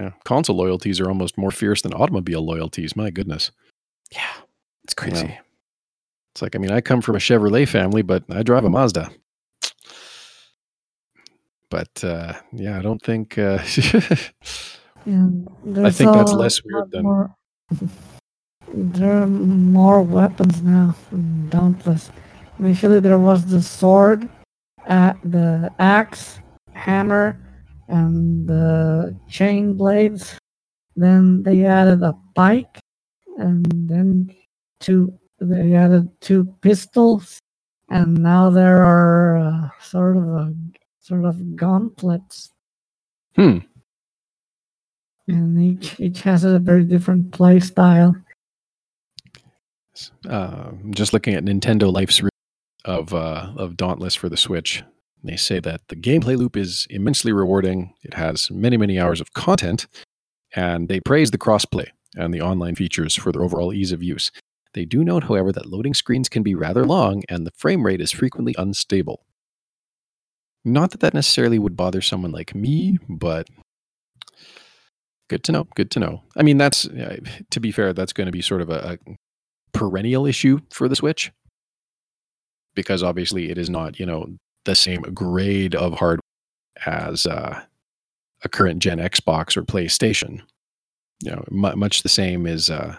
[0.00, 2.96] Yeah, console loyalties are almost more fierce than automobile loyalties.
[2.96, 3.50] My goodness.
[4.12, 4.32] Yeah.
[4.84, 5.38] It's crazy.
[6.34, 9.10] It's like, I mean, I come from a Chevrolet family, but I drive a Mazda.
[11.70, 13.38] But uh, yeah, I don't think.
[13.38, 13.58] Uh,
[15.06, 17.34] And there's think that's less weird than- More,
[18.74, 22.10] there are more weapons now in Dauntless.
[22.58, 24.28] Initially, there was the sword,
[24.86, 26.38] uh, the axe,
[26.74, 27.38] hammer,
[27.90, 30.38] and the chain blades.
[30.96, 32.80] Then they added a pike,
[33.38, 34.34] and then
[34.80, 35.12] two.
[35.40, 37.38] They added two pistols,
[37.88, 40.54] and now there are uh, sort of a
[41.00, 42.52] sort of gauntlets.
[43.36, 43.58] Hmm.
[45.28, 48.14] And each each has a very different play style.
[50.28, 52.20] uh, just looking at Nintendo Life's
[52.84, 54.82] of uh, of Dauntless for the Switch,
[55.22, 57.94] they say that the gameplay loop is immensely rewarding.
[58.02, 59.86] It has many many hours of content,
[60.54, 64.30] and they praise the crossplay and the online features for their overall ease of use.
[64.74, 68.00] They do note, however, that loading screens can be rather long and the frame rate
[68.00, 69.24] is frequently unstable.
[70.64, 73.48] Not that that necessarily would bother someone like me, but
[75.28, 75.66] good to know.
[75.74, 76.22] Good to know.
[76.36, 77.16] I mean, that's uh,
[77.50, 79.14] to be fair, that's going to be sort of a, a
[79.72, 81.32] perennial issue for the Switch
[82.74, 84.26] because obviously it is not, you know,
[84.64, 86.20] the same grade of hardware
[86.86, 87.60] as uh,
[88.42, 90.42] a current gen Xbox or PlayStation.
[91.22, 92.96] You know, mu- much the same as uh,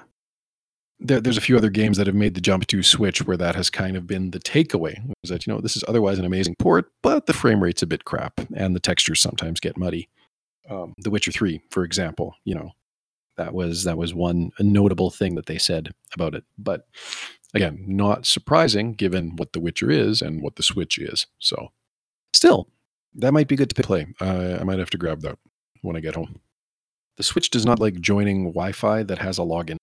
[0.99, 3.55] there, there's a few other games that have made the jump to Switch where that
[3.55, 4.97] has kind of been the takeaway.
[5.23, 7.87] Is that you know this is otherwise an amazing port, but the frame rate's a
[7.87, 10.09] bit crap and the textures sometimes get muddy.
[10.69, 12.71] Um, the Witcher Three, for example, you know,
[13.37, 16.43] that was that was one notable thing that they said about it.
[16.57, 16.87] But
[17.53, 21.27] again, not surprising given what The Witcher is and what the Switch is.
[21.39, 21.71] So,
[22.33, 22.67] still,
[23.15, 24.07] that might be good to play.
[24.21, 25.37] Uh, I might have to grab that
[25.81, 26.39] when I get home.
[27.17, 29.77] The Switch does not like joining Wi-Fi that has a login.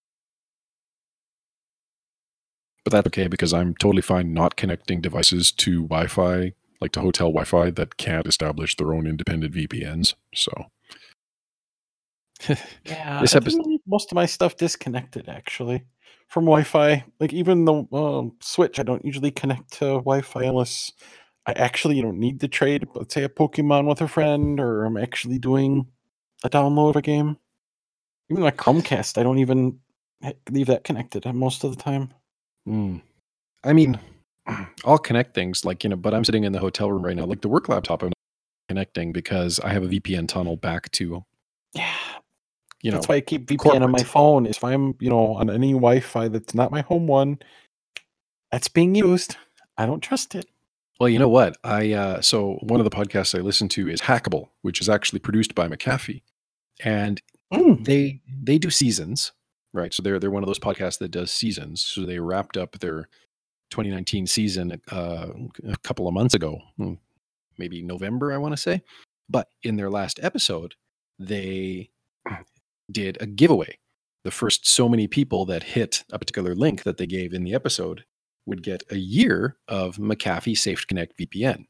[2.84, 7.28] But that's okay because I'm totally fine not connecting devices to Wi-Fi, like to hotel
[7.28, 10.14] Wi-Fi that can't establish their own independent VPNs.
[10.34, 10.50] So
[12.84, 15.84] Yeah, This I episode- think most of my stuff disconnected actually
[16.28, 17.04] from Wi-Fi.
[17.18, 20.92] Like even the um, Switch, I don't usually connect to Wi-Fi unless
[21.46, 22.86] I actually don't need to trade.
[22.94, 25.86] Let's say a Pokemon with a friend, or I'm actually doing
[26.44, 27.38] a download of a game.
[28.30, 29.78] Even my Chromecast, I don't even
[30.50, 32.12] leave that connected most of the time.
[32.68, 33.00] Mm.
[33.64, 33.98] I mean,
[34.84, 37.24] I'll connect things like, you know, but I'm sitting in the hotel room right now.
[37.24, 38.12] Like the work laptop, I'm
[38.68, 41.24] connecting because I have a VPN tunnel back to,
[42.82, 44.46] you know, that's why I keep VPN on my phone.
[44.46, 47.38] If I'm, you know, on any Wi-Fi that's not my home one,
[48.52, 49.36] that's being used.
[49.76, 50.46] I don't trust it.
[51.00, 51.56] well, you know what?
[51.64, 55.20] I, uh, so one of the podcasts I listen to is Hackable, which is actually
[55.20, 56.22] produced by McAfee.
[56.84, 57.20] And
[57.52, 57.82] Mm.
[57.86, 59.32] they, they do seasons,
[59.72, 59.94] right?
[59.94, 61.82] So they're, they're one of those podcasts that does seasons.
[61.82, 63.08] So they wrapped up their
[63.70, 65.28] 2019 season uh,
[65.66, 66.94] a couple of months ago, hmm,
[67.56, 68.82] maybe November, I want to say.
[69.30, 70.74] But in their last episode,
[71.18, 71.88] they
[72.90, 73.78] did a giveaway.
[74.24, 77.54] The first so many people that hit a particular link that they gave in the
[77.54, 78.04] episode
[78.46, 81.66] would get a year of McAfee Safe Connect VPN.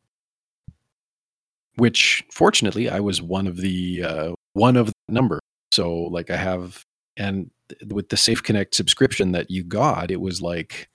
[1.76, 5.38] Which, fortunately, I was one of the uh, one of the number.
[5.70, 6.82] So, like, I have,
[7.16, 7.50] and
[7.88, 10.88] with the Safe Connect subscription that you got, it was like,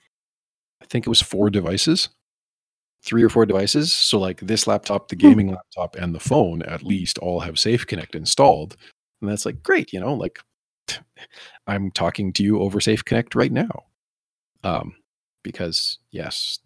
[0.82, 2.10] I think it was four devices,
[3.04, 3.94] three or four devices.
[3.94, 7.88] So, like, this laptop, the gaming laptop, and the phone at least all have Safe
[7.88, 8.76] Connect installed,
[9.24, 10.40] and that's like great, you know, like
[11.68, 13.86] I'm talking to you over Safe Connect right now.
[14.64, 14.96] Um,
[15.44, 16.60] because yes,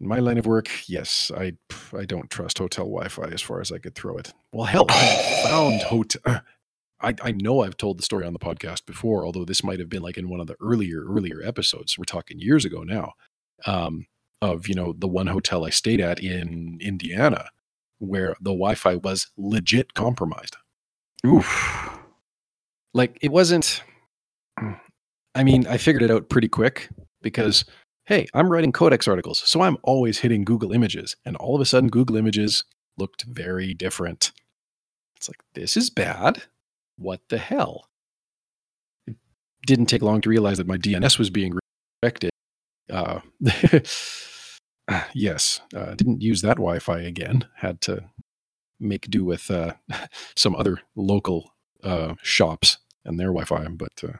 [0.00, 1.54] in my line of work, yes, I
[1.96, 4.32] I don't trust hotel Wi-Fi as far as I could throw it.
[4.52, 6.42] Well, hell, I found hotel.
[7.00, 9.88] I, I know I've told the story on the podcast before, although this might have
[9.88, 11.98] been like in one of the earlier earlier episodes.
[11.98, 13.14] We're talking years ago now.
[13.66, 14.06] Um,
[14.40, 17.50] of you know the one hotel I stayed at in Indiana,
[17.98, 20.56] where the Wi-Fi was legit compromised.
[21.26, 21.98] Oof.
[22.94, 23.82] Like it wasn't.
[25.34, 26.88] I mean, I figured it out pretty quick
[27.22, 27.64] because
[28.06, 31.64] hey, I'm writing codex articles, so I'm always hitting Google Images, and all of a
[31.64, 32.64] sudden, Google Images
[32.98, 34.32] looked very different.
[35.16, 36.42] It's like this is bad.
[36.96, 37.88] What the hell?
[39.06, 39.16] It
[39.66, 41.58] didn't take long to realize that my DNS was being
[42.02, 42.30] redirected.
[42.90, 43.20] Uh,
[45.14, 47.46] yes, uh, didn't use that Wi-Fi again.
[47.56, 48.04] Had to
[48.82, 49.74] make do with uh,
[50.36, 51.52] some other local
[51.82, 54.18] uh, shops and their Wi-Fi, but uh,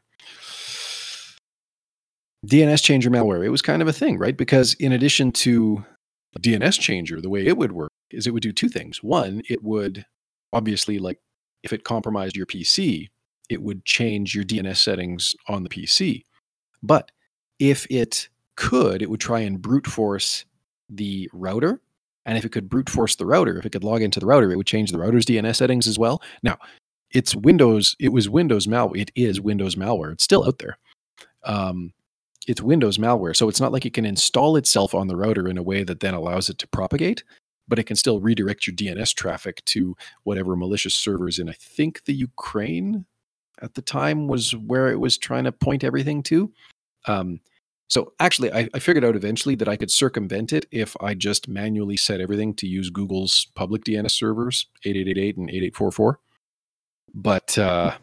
[2.46, 4.36] DNS changer malware, it was kind of a thing, right?
[4.36, 5.84] Because in addition to
[6.38, 9.02] DNS changer, the way it would work is it would do two things.
[9.02, 10.04] One, it would
[10.52, 11.18] obviously like
[11.62, 13.08] if it compromised your PC,
[13.48, 16.22] it would change your DNS settings on the PC.
[16.82, 17.10] But
[17.58, 20.44] if it could, it would try and brute force
[20.88, 21.80] the router.
[22.24, 24.52] And if it could brute force the router, if it could log into the router,
[24.52, 26.22] it would change the router's DNS settings as well.
[26.42, 26.56] Now,
[27.10, 29.00] it's Windows, it was Windows malware.
[29.00, 30.12] It is Windows malware.
[30.12, 30.78] It's still out there.
[31.44, 31.92] Um,
[32.46, 33.36] it's Windows malware.
[33.36, 36.00] So it's not like it can install itself on the router in a way that
[36.00, 37.22] then allows it to propagate,
[37.68, 42.04] but it can still redirect your DNS traffic to whatever malicious servers in, I think,
[42.04, 43.04] the Ukraine
[43.60, 46.52] at the time was where it was trying to point everything to.
[47.06, 47.40] Um,
[47.93, 51.47] so actually, I, I, figured out eventually that I could circumvent it if I just
[51.47, 56.18] manually set everything to use Google's public DNS servers, 8888 and 8844.
[57.12, 57.95] But uh,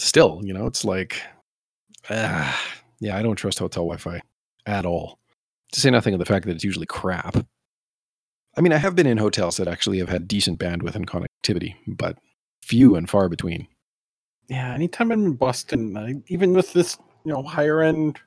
[0.00, 1.22] still, you know, it's like,
[2.10, 2.52] uh,
[2.98, 4.20] yeah, I don't trust hotel Wi-Fi
[4.66, 5.20] at all.
[5.74, 7.36] To say nothing of the fact that it's usually crap.
[8.56, 11.76] I mean, I have been in hotels that actually have had decent bandwidth and connectivity,
[11.86, 12.18] but
[12.62, 13.68] few and far between.
[14.48, 18.18] Yeah, anytime I'm in Boston, even with this, you know, higher end,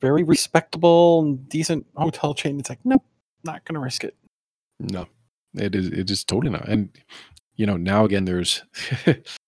[0.00, 3.04] very respectable and decent hotel chain, it's like, nope,
[3.44, 4.16] not gonna risk it.
[4.78, 5.06] No,
[5.54, 5.88] it is.
[5.88, 6.68] It is totally not.
[6.68, 6.90] And
[7.56, 8.62] you know, now again, there's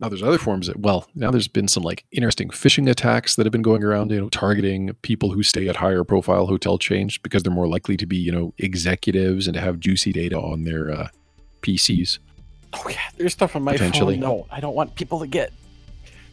[0.00, 3.44] Now there's other forms that well, now there's been some like interesting phishing attacks that
[3.44, 7.18] have been going around, you know, targeting people who stay at higher profile hotel chains
[7.18, 10.64] because they're more likely to be, you know, executives and to have juicy data on
[10.64, 11.08] their uh,
[11.60, 12.18] PCs.
[12.72, 14.18] Oh yeah, there's stuff on my phone.
[14.18, 15.52] No, I don't want people to get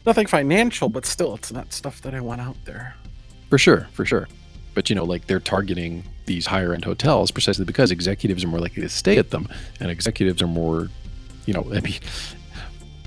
[0.05, 2.95] nothing financial, but still, it's not stuff that I want out there.
[3.49, 4.27] For sure, for sure.
[4.73, 8.59] But you know, like they're targeting these higher end hotels precisely because executives are more
[8.59, 9.47] likely to stay at them,
[9.79, 10.89] and executives are more,
[11.45, 11.95] you know, I mean,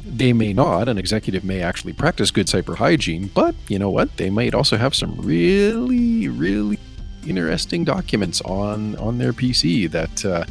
[0.05, 0.89] they may not.
[0.89, 4.17] An executive may actually practice good cyber hygiene, but you know what?
[4.17, 6.79] They might also have some really, really
[7.27, 10.45] interesting documents on on their PC that uh,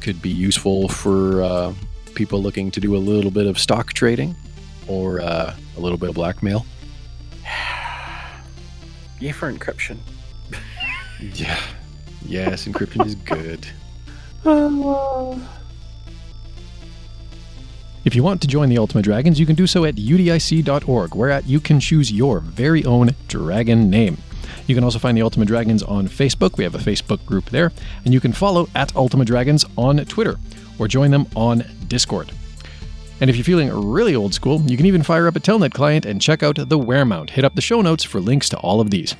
[0.00, 1.74] could be useful for uh,
[2.14, 4.36] people looking to do a little bit of stock trading
[4.86, 6.64] or uh, a little bit of blackmail.
[9.24, 9.96] Yay for encryption.
[11.18, 11.58] yeah.
[12.26, 13.66] Yes, encryption is good.
[18.04, 21.40] If you want to join the Ultima Dragons, you can do so at udic.org, where
[21.40, 24.18] you can choose your very own dragon name.
[24.66, 26.58] You can also find the Ultima Dragons on Facebook.
[26.58, 27.72] We have a Facebook group there.
[28.04, 30.36] And you can follow at Ultima Dragons on Twitter
[30.78, 32.30] or join them on Discord.
[33.24, 36.04] And if you're feeling really old school, you can even fire up a Telnet client
[36.04, 37.30] and check out the Wearmount.
[37.30, 39.16] Hit up the show notes for links to all of these.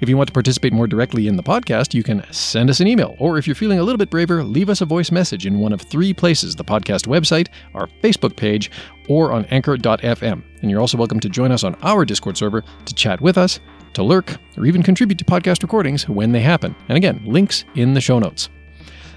[0.00, 2.88] If you want to participate more directly in the podcast, you can send us an
[2.88, 5.60] email, or if you're feeling a little bit braver, leave us a voice message in
[5.60, 8.72] one of three places the podcast website, our Facebook page,
[9.08, 10.42] or on anchor.fm.
[10.60, 13.60] And you're also welcome to join us on our Discord server to chat with us,
[13.92, 16.74] to lurk, or even contribute to podcast recordings when they happen.
[16.88, 18.48] And again, links in the show notes.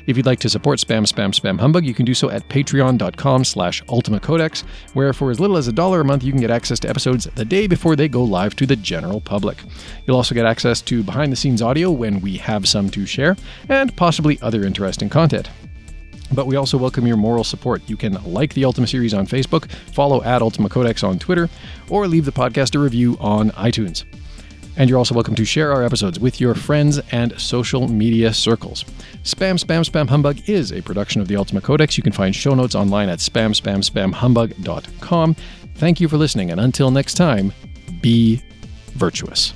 [0.08, 3.44] If you'd like to support Spam Spam Spam Humbug, you can do so at patreon.com
[3.44, 6.80] slash ultimacodex, where for as little as a dollar a month, you can get access
[6.82, 9.58] to episodes the day before they go live to the general public.
[10.06, 13.36] You'll also get access to behind-the-scenes audio when we have some to share,
[13.68, 15.50] and possibly other interesting content.
[16.34, 17.82] But we also welcome your moral support.
[17.88, 21.50] You can like the Ultima series on Facebook, follow at Ultima Codex on Twitter,
[21.90, 24.06] or leave the podcast a review on iTunes.
[24.78, 28.84] And you're also welcome to share our episodes with your friends and social media circles.
[29.24, 31.98] Spam, Spam, Spam Humbug is a production of the Ultima Codex.
[31.98, 35.36] You can find show notes online at spamspamspamhumbug.com.
[35.76, 37.52] Thank you for listening, and until next time,
[38.02, 38.42] be
[38.94, 39.54] virtuous.